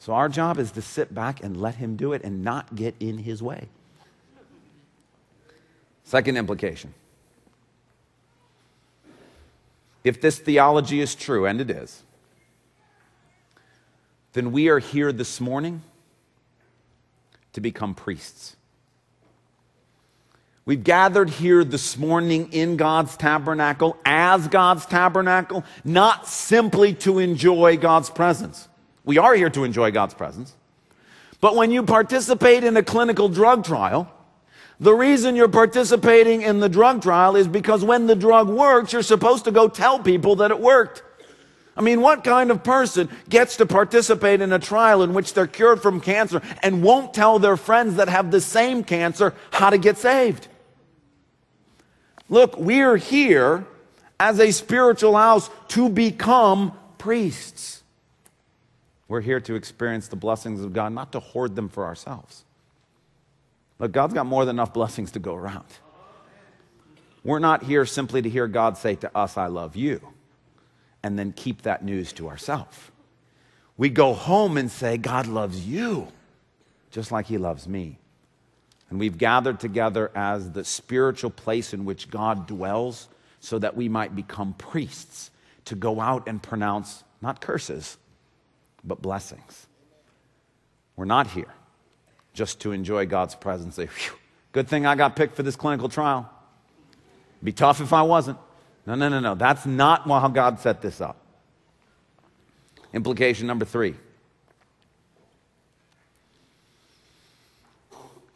So 0.00 0.12
our 0.12 0.28
job 0.28 0.58
is 0.58 0.72
to 0.72 0.82
sit 0.82 1.14
back 1.14 1.42
and 1.42 1.60
let 1.60 1.76
him 1.76 1.96
do 1.96 2.12
it 2.12 2.22
and 2.22 2.42
not 2.42 2.74
get 2.74 2.94
in 3.00 3.18
his 3.18 3.42
way. 3.42 3.68
Second 6.04 6.36
implication. 6.36 6.94
If 10.02 10.20
this 10.20 10.38
theology 10.38 11.00
is 11.00 11.14
true, 11.14 11.46
and 11.46 11.60
it 11.60 11.70
is, 11.70 12.02
then 14.32 14.52
we 14.52 14.68
are 14.68 14.78
here 14.78 15.12
this 15.12 15.40
morning 15.40 15.82
to 17.52 17.60
become 17.60 17.94
priests. 17.94 18.56
We've 20.64 20.84
gathered 20.84 21.30
here 21.30 21.64
this 21.64 21.98
morning 21.98 22.52
in 22.52 22.76
God's 22.76 23.16
tabernacle 23.16 23.96
as 24.04 24.46
God's 24.46 24.86
tabernacle, 24.86 25.64
not 25.84 26.28
simply 26.28 26.94
to 26.94 27.18
enjoy 27.18 27.76
God's 27.76 28.08
presence. 28.08 28.68
We 29.04 29.18
are 29.18 29.34
here 29.34 29.50
to 29.50 29.64
enjoy 29.64 29.90
God's 29.90 30.14
presence. 30.14 30.54
But 31.40 31.56
when 31.56 31.70
you 31.70 31.82
participate 31.82 32.62
in 32.62 32.76
a 32.76 32.82
clinical 32.82 33.28
drug 33.28 33.64
trial, 33.64 34.12
the 34.80 34.94
reason 34.94 35.36
you're 35.36 35.48
participating 35.48 36.40
in 36.40 36.58
the 36.58 36.68
drug 36.68 37.02
trial 37.02 37.36
is 37.36 37.46
because 37.46 37.84
when 37.84 38.06
the 38.06 38.16
drug 38.16 38.48
works, 38.48 38.94
you're 38.94 39.02
supposed 39.02 39.44
to 39.44 39.50
go 39.50 39.68
tell 39.68 39.98
people 39.98 40.36
that 40.36 40.50
it 40.50 40.58
worked. 40.58 41.02
I 41.76 41.82
mean, 41.82 42.00
what 42.00 42.24
kind 42.24 42.50
of 42.50 42.64
person 42.64 43.10
gets 43.28 43.56
to 43.58 43.66
participate 43.66 44.40
in 44.40 44.52
a 44.52 44.58
trial 44.58 45.02
in 45.02 45.12
which 45.12 45.34
they're 45.34 45.46
cured 45.46 45.82
from 45.82 46.00
cancer 46.00 46.40
and 46.62 46.82
won't 46.82 47.12
tell 47.12 47.38
their 47.38 47.58
friends 47.58 47.96
that 47.96 48.08
have 48.08 48.30
the 48.30 48.40
same 48.40 48.82
cancer 48.82 49.34
how 49.50 49.68
to 49.68 49.76
get 49.76 49.98
saved? 49.98 50.48
Look, 52.30 52.56
we're 52.58 52.96
here 52.96 53.66
as 54.18 54.40
a 54.40 54.50
spiritual 54.50 55.14
house 55.14 55.50
to 55.68 55.90
become 55.90 56.72
priests. 56.96 57.82
We're 59.08 59.20
here 59.20 59.40
to 59.40 59.54
experience 59.54 60.08
the 60.08 60.16
blessings 60.16 60.62
of 60.62 60.72
God, 60.72 60.92
not 60.92 61.12
to 61.12 61.20
hoard 61.20 61.54
them 61.54 61.68
for 61.68 61.84
ourselves. 61.84 62.44
Look, 63.80 63.92
God's 63.92 64.12
got 64.12 64.26
more 64.26 64.44
than 64.44 64.56
enough 64.56 64.74
blessings 64.74 65.12
to 65.12 65.18
go 65.18 65.34
around. 65.34 65.64
We're 67.24 67.38
not 67.38 67.62
here 67.62 67.86
simply 67.86 68.22
to 68.22 68.28
hear 68.28 68.46
God 68.46 68.76
say 68.76 68.94
to 68.96 69.16
us, 69.16 69.36
I 69.36 69.46
love 69.46 69.74
you, 69.74 70.00
and 71.02 71.18
then 71.18 71.32
keep 71.32 71.62
that 71.62 71.82
news 71.82 72.12
to 72.14 72.28
ourselves. 72.28 72.78
We 73.76 73.88
go 73.88 74.12
home 74.12 74.58
and 74.58 74.70
say, 74.70 74.98
God 74.98 75.26
loves 75.26 75.66
you, 75.66 76.08
just 76.90 77.10
like 77.10 77.26
he 77.26 77.38
loves 77.38 77.66
me. 77.66 77.98
And 78.90 78.98
we've 78.98 79.16
gathered 79.16 79.60
together 79.60 80.10
as 80.14 80.50
the 80.50 80.64
spiritual 80.64 81.30
place 81.30 81.72
in 81.72 81.84
which 81.84 82.10
God 82.10 82.46
dwells 82.46 83.08
so 83.38 83.58
that 83.58 83.76
we 83.76 83.88
might 83.88 84.14
become 84.14 84.52
priests 84.54 85.30
to 85.66 85.74
go 85.74 86.00
out 86.00 86.28
and 86.28 86.42
pronounce 86.42 87.04
not 87.22 87.40
curses, 87.40 87.96
but 88.84 89.00
blessings. 89.00 89.66
We're 90.96 91.04
not 91.06 91.28
here 91.28 91.54
just 92.32 92.60
to 92.60 92.72
enjoy 92.72 93.06
God's 93.06 93.34
presence. 93.34 93.76
Say, 93.76 93.88
good 94.52 94.68
thing 94.68 94.86
I 94.86 94.94
got 94.94 95.16
picked 95.16 95.36
for 95.36 95.42
this 95.42 95.56
clinical 95.56 95.88
trial. 95.88 96.30
Be 97.42 97.52
tough 97.52 97.80
if 97.80 97.92
I 97.92 98.02
wasn't. 98.02 98.38
No, 98.86 98.94
no, 98.94 99.08
no, 99.08 99.20
no. 99.20 99.34
That's 99.34 99.66
not 99.66 100.08
how 100.08 100.28
God 100.28 100.60
set 100.60 100.82
this 100.82 101.00
up. 101.00 101.16
Implication 102.92 103.46
number 103.46 103.64
three 103.64 103.94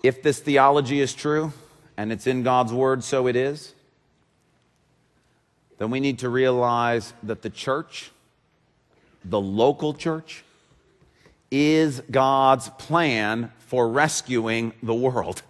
If 0.02 0.22
this 0.22 0.38
theology 0.38 1.00
is 1.00 1.14
true, 1.14 1.52
and 1.96 2.12
it's 2.12 2.26
in 2.26 2.42
God's 2.42 2.72
word, 2.72 3.02
so 3.02 3.26
it 3.26 3.36
is, 3.36 3.72
then 5.78 5.90
we 5.90 5.98
need 5.98 6.18
to 6.18 6.28
realize 6.28 7.14
that 7.22 7.40
the 7.40 7.50
church, 7.50 8.10
the 9.24 9.40
local 9.40 9.94
church, 9.94 10.44
is 11.50 12.02
God's 12.10 12.68
plan 12.70 13.52
for 13.58 13.88
rescuing 13.88 14.72
the 14.82 14.94
world. 14.94 15.42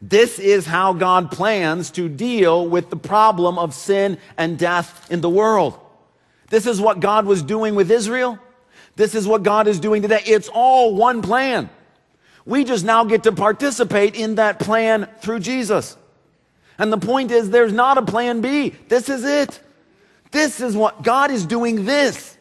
This 0.00 0.38
is 0.38 0.66
how 0.66 0.92
God 0.92 1.30
plans 1.30 1.90
to 1.92 2.08
deal 2.08 2.68
with 2.68 2.90
the 2.90 2.96
problem 2.96 3.58
of 3.58 3.74
sin 3.74 4.18
and 4.36 4.58
death 4.58 5.10
in 5.10 5.20
the 5.20 5.28
world. 5.28 5.78
This 6.50 6.66
is 6.66 6.80
what 6.80 7.00
God 7.00 7.26
was 7.26 7.42
doing 7.42 7.74
with 7.74 7.90
Israel. 7.90 8.38
This 8.96 9.14
is 9.14 9.26
what 9.26 9.42
God 9.42 9.66
is 9.66 9.80
doing 9.80 10.02
today. 10.02 10.22
It's 10.24 10.48
all 10.48 10.94
one 10.94 11.20
plan. 11.22 11.68
We 12.46 12.64
just 12.64 12.84
now 12.84 13.04
get 13.04 13.24
to 13.24 13.32
participate 13.32 14.14
in 14.14 14.36
that 14.36 14.58
plan 14.58 15.08
through 15.20 15.40
Jesus. 15.40 15.96
And 16.78 16.92
the 16.92 16.98
point 16.98 17.30
is, 17.30 17.50
there's 17.50 17.72
not 17.72 17.98
a 17.98 18.02
plan 18.02 18.40
B. 18.40 18.74
This 18.88 19.08
is 19.08 19.24
it. 19.24 19.60
This 20.30 20.60
is 20.60 20.76
what 20.76 21.02
God 21.02 21.30
is 21.30 21.44
doing 21.44 21.84
this. 21.84 22.37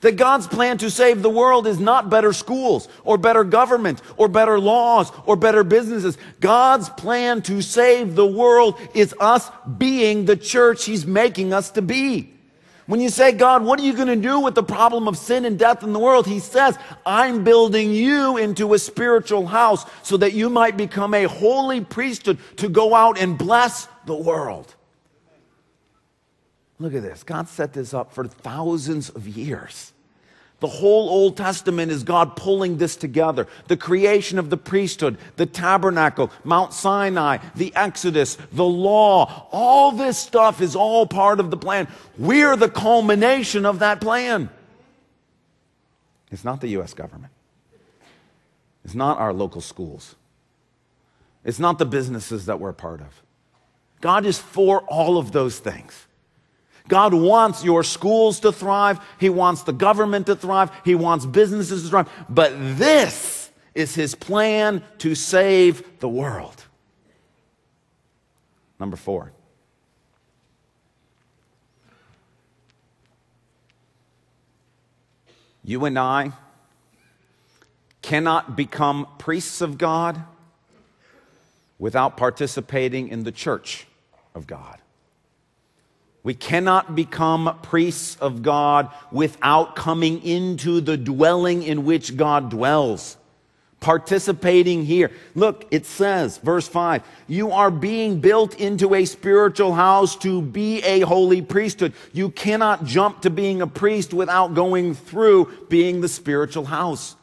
That 0.00 0.16
God's 0.16 0.46
plan 0.46 0.78
to 0.78 0.90
save 0.90 1.22
the 1.22 1.30
world 1.30 1.66
is 1.66 1.80
not 1.80 2.08
better 2.08 2.32
schools 2.32 2.88
or 3.04 3.18
better 3.18 3.42
government 3.42 4.00
or 4.16 4.28
better 4.28 4.60
laws 4.60 5.10
or 5.26 5.34
better 5.34 5.64
businesses. 5.64 6.16
God's 6.40 6.88
plan 6.90 7.42
to 7.42 7.62
save 7.62 8.14
the 8.14 8.26
world 8.26 8.78
is 8.94 9.14
us 9.18 9.50
being 9.76 10.24
the 10.24 10.36
church 10.36 10.84
He's 10.84 11.04
making 11.04 11.52
us 11.52 11.70
to 11.72 11.82
be. 11.82 12.32
When 12.88 13.00
you 13.00 13.10
say, 13.10 13.32
God, 13.32 13.64
what 13.64 13.78
are 13.78 13.82
you 13.82 13.92
going 13.92 14.08
to 14.08 14.16
do 14.16 14.40
with 14.40 14.54
the 14.54 14.62
problem 14.62 15.08
of 15.08 15.18
sin 15.18 15.44
and 15.44 15.58
death 15.58 15.82
in 15.82 15.92
the 15.92 15.98
world? 15.98 16.26
He 16.26 16.38
says, 16.38 16.78
I'm 17.04 17.44
building 17.44 17.92
you 17.92 18.38
into 18.38 18.72
a 18.72 18.78
spiritual 18.78 19.46
house 19.46 19.84
so 20.02 20.16
that 20.16 20.32
you 20.32 20.48
might 20.48 20.78
become 20.78 21.12
a 21.12 21.24
holy 21.24 21.82
priesthood 21.82 22.38
to 22.56 22.68
go 22.70 22.94
out 22.94 23.18
and 23.18 23.36
bless 23.36 23.88
the 24.06 24.14
world. 24.14 24.74
Look 26.78 26.94
at 26.94 27.02
this. 27.02 27.22
God 27.24 27.48
set 27.48 27.72
this 27.72 27.92
up 27.92 28.12
for 28.12 28.26
thousands 28.26 29.10
of 29.10 29.26
years. 29.26 29.92
The 30.60 30.66
whole 30.66 31.08
Old 31.08 31.36
Testament 31.36 31.92
is 31.92 32.02
God 32.02 32.34
pulling 32.34 32.78
this 32.78 32.96
together. 32.96 33.46
The 33.68 33.76
creation 33.76 34.38
of 34.40 34.50
the 34.50 34.56
priesthood, 34.56 35.16
the 35.36 35.46
tabernacle, 35.46 36.32
Mount 36.42 36.72
Sinai, 36.72 37.38
the 37.54 37.74
Exodus, 37.76 38.36
the 38.50 38.64
law, 38.64 39.46
all 39.52 39.92
this 39.92 40.18
stuff 40.18 40.60
is 40.60 40.74
all 40.74 41.06
part 41.06 41.38
of 41.38 41.52
the 41.52 41.56
plan. 41.56 41.86
We're 42.16 42.56
the 42.56 42.68
culmination 42.68 43.66
of 43.66 43.78
that 43.78 44.00
plan. 44.00 44.50
It's 46.32 46.44
not 46.44 46.60
the 46.60 46.68
U.S. 46.70 46.92
government. 46.92 47.32
It's 48.84 48.94
not 48.94 49.18
our 49.18 49.32
local 49.32 49.60
schools. 49.60 50.16
It's 51.44 51.60
not 51.60 51.78
the 51.78 51.86
businesses 51.86 52.46
that 52.46 52.58
we're 52.58 52.70
a 52.70 52.74
part 52.74 53.00
of. 53.00 53.22
God 54.00 54.26
is 54.26 54.38
for 54.38 54.80
all 54.82 55.18
of 55.18 55.30
those 55.30 55.60
things. 55.60 56.07
God 56.88 57.14
wants 57.14 57.62
your 57.62 57.84
schools 57.84 58.40
to 58.40 58.50
thrive. 58.50 58.98
He 59.20 59.28
wants 59.28 59.62
the 59.62 59.72
government 59.72 60.26
to 60.26 60.36
thrive. 60.36 60.70
He 60.84 60.94
wants 60.94 61.26
businesses 61.26 61.84
to 61.84 61.88
thrive. 61.88 62.10
But 62.28 62.52
this 62.78 63.50
is 63.74 63.94
his 63.94 64.14
plan 64.14 64.82
to 64.98 65.14
save 65.14 66.00
the 66.00 66.08
world. 66.08 66.64
Number 68.80 68.96
four. 68.96 69.32
You 75.62 75.84
and 75.84 75.98
I 75.98 76.32
cannot 78.00 78.56
become 78.56 79.06
priests 79.18 79.60
of 79.60 79.76
God 79.76 80.22
without 81.78 82.16
participating 82.16 83.08
in 83.08 83.24
the 83.24 83.32
church 83.32 83.86
of 84.34 84.46
God. 84.46 84.78
We 86.28 86.34
cannot 86.34 86.94
become 86.94 87.58
priests 87.62 88.18
of 88.20 88.42
God 88.42 88.90
without 89.10 89.74
coming 89.74 90.22
into 90.22 90.82
the 90.82 90.98
dwelling 90.98 91.62
in 91.62 91.86
which 91.86 92.18
God 92.18 92.50
dwells. 92.50 93.16
Participating 93.80 94.84
here. 94.84 95.10
Look, 95.34 95.66
it 95.70 95.86
says, 95.86 96.36
verse 96.36 96.68
5, 96.68 97.02
you 97.28 97.52
are 97.52 97.70
being 97.70 98.20
built 98.20 98.60
into 98.60 98.94
a 98.94 99.06
spiritual 99.06 99.72
house 99.72 100.16
to 100.16 100.42
be 100.42 100.82
a 100.82 101.00
holy 101.00 101.40
priesthood. 101.40 101.94
You 102.12 102.28
cannot 102.28 102.84
jump 102.84 103.22
to 103.22 103.30
being 103.30 103.62
a 103.62 103.66
priest 103.66 104.12
without 104.12 104.52
going 104.52 104.92
through 104.92 105.50
being 105.70 106.02
the 106.02 106.10
spiritual 106.10 106.66
house. 106.66 107.16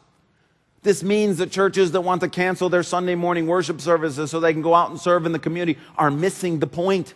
This 0.81 1.03
means 1.03 1.37
that 1.37 1.51
churches 1.51 1.91
that 1.91 2.01
want 2.01 2.21
to 2.21 2.27
cancel 2.27 2.69
their 2.69 2.81
Sunday 2.81 3.13
morning 3.13 3.45
worship 3.45 3.81
services 3.81 4.31
so 4.31 4.39
they 4.39 4.51
can 4.51 4.63
go 4.63 4.73
out 4.73 4.89
and 4.89 4.99
serve 4.99 5.27
in 5.27 5.31
the 5.31 5.37
community 5.37 5.79
are 5.95 6.09
missing 6.09 6.57
the 6.57 6.65
point. 6.65 7.13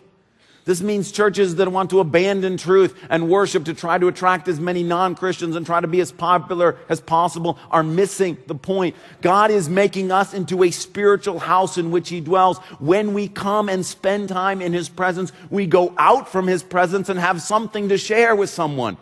This 0.70 0.82
means 0.82 1.10
churches 1.10 1.56
that 1.56 1.72
want 1.72 1.90
to 1.90 1.98
abandon 1.98 2.56
truth 2.56 2.96
and 3.10 3.28
worship 3.28 3.64
to 3.64 3.74
try 3.74 3.98
to 3.98 4.06
attract 4.06 4.46
as 4.46 4.60
many 4.60 4.84
non 4.84 5.16
Christians 5.16 5.56
and 5.56 5.66
try 5.66 5.80
to 5.80 5.88
be 5.88 6.00
as 6.00 6.12
popular 6.12 6.76
as 6.88 7.00
possible 7.00 7.58
are 7.72 7.82
missing 7.82 8.38
the 8.46 8.54
point. 8.54 8.94
God 9.20 9.50
is 9.50 9.68
making 9.68 10.12
us 10.12 10.32
into 10.32 10.62
a 10.62 10.70
spiritual 10.70 11.40
house 11.40 11.76
in 11.76 11.90
which 11.90 12.08
He 12.08 12.20
dwells. 12.20 12.58
When 12.78 13.14
we 13.14 13.26
come 13.26 13.68
and 13.68 13.84
spend 13.84 14.28
time 14.28 14.62
in 14.62 14.72
His 14.72 14.88
presence, 14.88 15.32
we 15.50 15.66
go 15.66 15.92
out 15.98 16.28
from 16.28 16.46
His 16.46 16.62
presence 16.62 17.08
and 17.08 17.18
have 17.18 17.42
something 17.42 17.88
to 17.88 17.98
share 17.98 18.36
with 18.36 18.48
someone. 18.48 18.96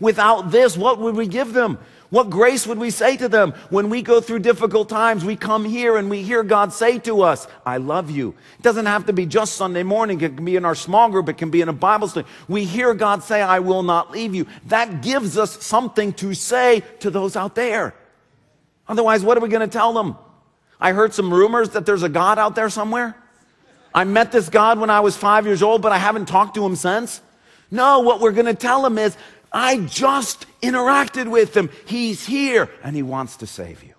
Without 0.00 0.50
this, 0.50 0.76
what 0.76 0.98
would 0.98 1.14
we 1.14 1.28
give 1.28 1.52
them? 1.52 1.78
What 2.12 2.28
grace 2.28 2.66
would 2.66 2.76
we 2.76 2.90
say 2.90 3.16
to 3.16 3.26
them 3.26 3.54
when 3.70 3.88
we 3.88 4.02
go 4.02 4.20
through 4.20 4.40
difficult 4.40 4.90
times? 4.90 5.24
We 5.24 5.34
come 5.34 5.64
here 5.64 5.96
and 5.96 6.10
we 6.10 6.22
hear 6.22 6.42
God 6.42 6.70
say 6.70 6.98
to 6.98 7.22
us, 7.22 7.48
I 7.64 7.78
love 7.78 8.10
you. 8.10 8.34
It 8.58 8.62
doesn't 8.62 8.84
have 8.84 9.06
to 9.06 9.14
be 9.14 9.24
just 9.24 9.54
Sunday 9.54 9.82
morning. 9.82 10.20
It 10.20 10.36
can 10.36 10.44
be 10.44 10.56
in 10.56 10.66
our 10.66 10.74
small 10.74 11.08
group. 11.08 11.30
It 11.30 11.38
can 11.38 11.48
be 11.48 11.62
in 11.62 11.70
a 11.70 11.72
Bible 11.72 12.08
study. 12.08 12.28
We 12.48 12.64
hear 12.66 12.92
God 12.92 13.22
say, 13.22 13.40
I 13.40 13.60
will 13.60 13.82
not 13.82 14.10
leave 14.10 14.34
you. 14.34 14.46
That 14.66 15.00
gives 15.00 15.38
us 15.38 15.64
something 15.64 16.12
to 16.14 16.34
say 16.34 16.82
to 17.00 17.08
those 17.08 17.34
out 17.34 17.54
there. 17.54 17.94
Otherwise, 18.86 19.24
what 19.24 19.38
are 19.38 19.40
we 19.40 19.48
going 19.48 19.66
to 19.66 19.72
tell 19.72 19.94
them? 19.94 20.18
I 20.78 20.92
heard 20.92 21.14
some 21.14 21.32
rumors 21.32 21.70
that 21.70 21.86
there's 21.86 22.02
a 22.02 22.10
God 22.10 22.38
out 22.38 22.54
there 22.54 22.68
somewhere. 22.68 23.16
I 23.94 24.04
met 24.04 24.32
this 24.32 24.50
God 24.50 24.78
when 24.78 24.90
I 24.90 25.00
was 25.00 25.16
five 25.16 25.46
years 25.46 25.62
old, 25.62 25.80
but 25.80 25.92
I 25.92 25.98
haven't 25.98 26.26
talked 26.26 26.56
to 26.56 26.66
him 26.66 26.76
since. 26.76 27.22
No, 27.70 28.00
what 28.00 28.20
we're 28.20 28.32
going 28.32 28.44
to 28.44 28.54
tell 28.54 28.82
them 28.82 28.98
is, 28.98 29.16
I 29.52 29.78
just 29.78 30.46
interacted 30.62 31.30
with 31.30 31.56
him. 31.56 31.70
He's 31.84 32.26
here 32.26 32.70
and 32.82 32.96
he 32.96 33.02
wants 33.02 33.36
to 33.38 33.46
save 33.46 33.82
you. 33.82 33.94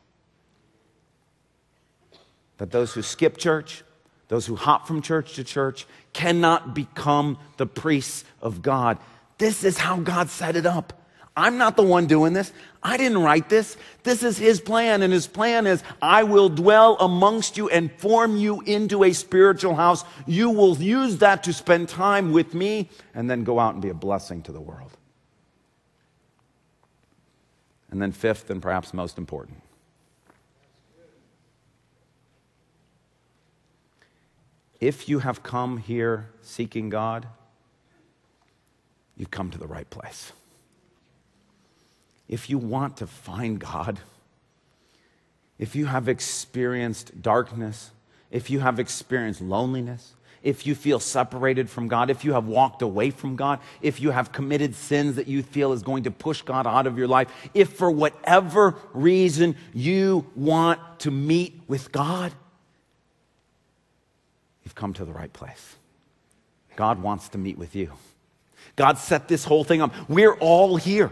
That 2.58 2.72
those 2.72 2.94
who 2.94 3.02
skip 3.02 3.38
church, 3.38 3.84
those 4.30 4.46
who 4.46 4.56
hop 4.56 4.88
from 4.88 5.02
church 5.02 5.34
to 5.36 5.44
church, 5.44 5.86
cannot 6.14 6.74
become 6.74 7.38
the 7.58 7.66
priests 7.66 8.24
of 8.42 8.62
God. 8.62 8.98
This 9.38 9.64
is 9.64 9.78
how 9.78 9.98
God 9.98 10.30
set 10.30 10.56
it 10.56 10.66
up. 10.66 10.94
I'm 11.36 11.58
not 11.58 11.76
the 11.76 11.84
one 11.84 12.06
doing 12.06 12.34
this. 12.34 12.52
I 12.84 12.96
didn't 12.96 13.24
write 13.24 13.50
this. 13.50 13.76
This 14.04 14.22
is 14.22 14.38
his 14.38 14.62
plan, 14.62 15.02
and 15.02 15.12
his 15.12 15.26
plan 15.26 15.66
is 15.66 15.84
I 16.00 16.24
will 16.24 16.50
dwell 16.50 16.96
amongst 17.00 17.58
you 17.58 17.70
and 17.70 17.92
form 17.94 18.38
you 18.38 18.62
into 18.62 19.04
a 19.04 19.14
spiritual 19.14 19.76
house. 19.76 20.04
You 20.28 20.52
will 20.52 20.78
use 20.78 21.18
that 21.18 21.44
to 21.46 21.54
spend 21.54 21.90
time 21.90 22.34
with 22.34 22.54
me 22.54 22.90
and 23.16 23.30
then 23.30 23.44
go 23.44 23.60
out 23.60 23.74
and 23.74 23.82
be 23.82 23.90
a 23.90 23.96
blessing 23.96 24.44
to 24.44 24.52
the 24.52 24.62
world. 24.62 24.96
And 27.94 28.02
then, 28.02 28.12
fifth, 28.12 28.50
and 28.50 28.60
perhaps 28.60 28.92
most 28.92 29.20
important, 29.20 29.62
if 34.80 35.08
you 35.08 35.20
have 35.20 35.44
come 35.44 35.78
here 35.78 36.32
seeking 36.42 36.90
God, 36.90 37.28
you've 39.16 39.30
come 39.30 39.52
to 39.52 39.60
the 39.60 39.68
right 39.68 39.88
place. 39.92 40.32
If 42.28 42.50
you 42.50 42.58
want 42.58 42.98
to 42.98 43.06
find 43.06 43.60
God, 43.60 44.00
if 45.60 45.76
you 45.76 45.86
have 45.86 46.10
experienced 46.10 47.22
darkness, 47.22 47.92
if 48.32 48.50
you 48.50 48.62
have 48.62 48.80
experienced 48.80 49.40
loneliness, 49.40 50.16
if 50.44 50.68
you 50.68 50.76
feel 50.76 51.00
separated 51.00 51.70
from 51.70 51.88
God, 51.88 52.10
if 52.10 52.26
you 52.26 52.34
have 52.34 52.46
walked 52.46 52.82
away 52.82 53.10
from 53.10 53.36
God, 53.36 53.60
if 53.82 54.02
you 54.02 54.12
have 54.12 54.32
committed 54.32 54.76
sins 54.76 55.16
that 55.16 55.28
you 55.28 55.42
feel 55.42 55.72
is 55.72 55.82
going 55.82 56.04
to 56.04 56.12
push 56.12 56.42
God 56.42 56.68
out 56.68 56.86
of 56.86 56.98
your 56.98 57.08
life, 57.08 57.30
if 57.54 57.74
for 57.74 57.90
whatever 57.90 58.76
reason 58.94 59.56
you 59.74 60.30
want 60.36 60.80
to 61.00 61.12
meet 61.12 61.62
with 61.68 61.92
God, 61.92 62.34
you've 64.64 64.76
come 64.76 64.94
to 64.94 65.06
the 65.06 65.14
right 65.14 65.32
place. 65.32 65.78
God 66.76 67.02
wants 67.02 67.30
to 67.30 67.38
meet 67.38 67.58
with 67.58 67.76
you. 67.76 67.92
God 68.76 68.98
set 68.98 69.28
this 69.28 69.46
whole 69.46 69.64
thing 69.64 69.82
up. 69.82 69.94
We're 70.10 70.34
all 70.34 70.76
here. 70.76 71.12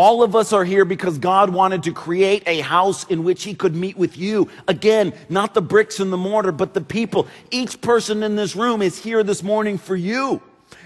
All 0.00 0.22
of 0.22 0.34
us 0.34 0.54
are 0.54 0.64
here 0.64 0.86
because 0.86 1.18
God 1.18 1.50
wanted 1.50 1.82
to 1.82 1.92
create 1.92 2.42
a 2.46 2.60
house 2.60 3.04
in 3.08 3.22
which 3.22 3.44
He 3.44 3.52
could 3.52 3.76
meet 3.76 3.98
with 3.98 4.16
you. 4.16 4.48
Again, 4.66 5.12
not 5.28 5.52
the 5.52 5.60
bricks 5.60 6.00
and 6.00 6.10
the 6.10 6.16
mortar, 6.16 6.52
but 6.52 6.72
the 6.72 6.80
people. 6.80 7.28
Each 7.50 7.78
person 7.82 8.22
in 8.22 8.34
this 8.34 8.56
room 8.56 8.80
is 8.80 8.98
here 8.98 9.22
this 9.22 9.42
morning 9.42 9.76
for 9.76 9.94
you. 9.94 10.40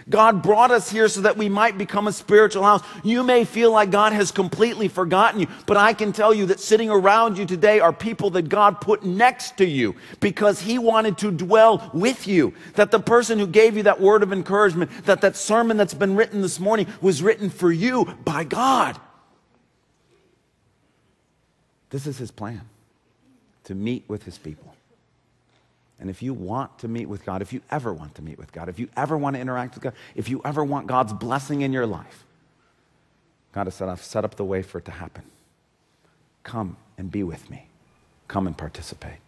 God 0.09 0.43
brought 0.43 0.71
us 0.71 0.91
here 0.91 1.09
so 1.09 1.23
that 1.23 1.37
we 1.37 1.49
might 1.49 1.79
become 1.79 2.07
a 2.07 2.13
spiritual 2.13 2.63
house. 2.63 2.83
You 3.03 3.23
may 3.23 3.45
feel 3.45 3.71
like 3.71 3.91
God 3.91 4.13
has 4.13 4.31
completely 4.31 4.89
forgotten 4.89 5.41
you, 5.41 5.47
but 5.67 5.77
I 5.77 5.95
can 5.95 6.13
tell 6.13 6.35
you 6.35 6.47
that 6.47 6.61
sitting 6.61 6.91
around 6.91 7.39
you 7.39 7.47
today 7.47 7.81
are 7.81 7.93
people 7.93 8.31
that 8.31 8.49
God 8.49 8.81
put 8.81 9.05
next 9.05 9.57
to 9.59 9.67
you 9.67 9.95
because 10.21 10.61
He 10.61 10.79
wanted 10.79 11.17
to 11.19 11.31
dwell 11.31 11.91
with 11.95 12.29
you. 12.29 12.53
That 12.75 12.91
the 12.91 13.01
person 13.01 13.39
who 13.39 13.47
gave 13.47 13.77
you 13.77 13.85
that 13.85 14.01
word 14.01 14.23
of 14.23 14.33
encouragement, 14.33 14.91
that 15.07 15.23
that 15.23 15.37
sermon 15.37 15.77
that's 15.77 15.95
been 15.95 16.17
written 16.17 16.43
this 16.43 16.61
morning 16.61 16.87
was 17.01 17.23
written 17.23 17.49
for 17.49 17.73
you 17.73 18.05
by 18.25 18.45
God. 18.45 19.01
This 21.89 22.07
is 22.07 22.19
His 22.19 22.31
plan 22.31 22.63
to 23.65 23.75
meet 23.75 24.05
with 24.09 24.25
His 24.25 24.37
people. 24.37 24.74
And 26.05 26.11
if 26.11 26.23
you 26.23 26.35
want 26.35 26.81
to 26.81 26.87
meet 26.87 27.09
with 27.09 27.25
God, 27.25 27.41
if 27.41 27.51
you 27.55 27.63
ever 27.71 27.91
want 27.91 28.17
to 28.17 28.23
meet 28.23 28.37
with 28.37 28.53
God, 28.53 28.69
if 28.69 28.79
you 28.79 28.91
ever 28.95 29.17
want 29.17 29.37
to 29.37 29.41
interact 29.41 29.73
with 29.73 29.85
God, 29.85 29.95
if 30.15 30.29
you 30.29 30.43
ever 30.45 30.63
want 30.63 30.87
God's 30.87 31.15
blessing 31.15 31.63
in 31.63 31.73
your 31.73 31.87
life, 31.87 32.27
God 33.53 33.69
has 33.69 33.75
set 33.75 33.89
up, 33.89 34.01
set 34.01 34.23
up 34.23 34.35
the 34.35 34.45
way 34.45 34.61
for 34.61 34.77
it 34.77 34.85
to 34.85 34.91
happen. 34.91 35.23
Come 36.43 36.77
and 36.99 37.11
be 37.11 37.23
with 37.23 37.49
me. 37.49 37.69
Come 38.29 38.47
and 38.47 38.55
participate. 38.55 39.24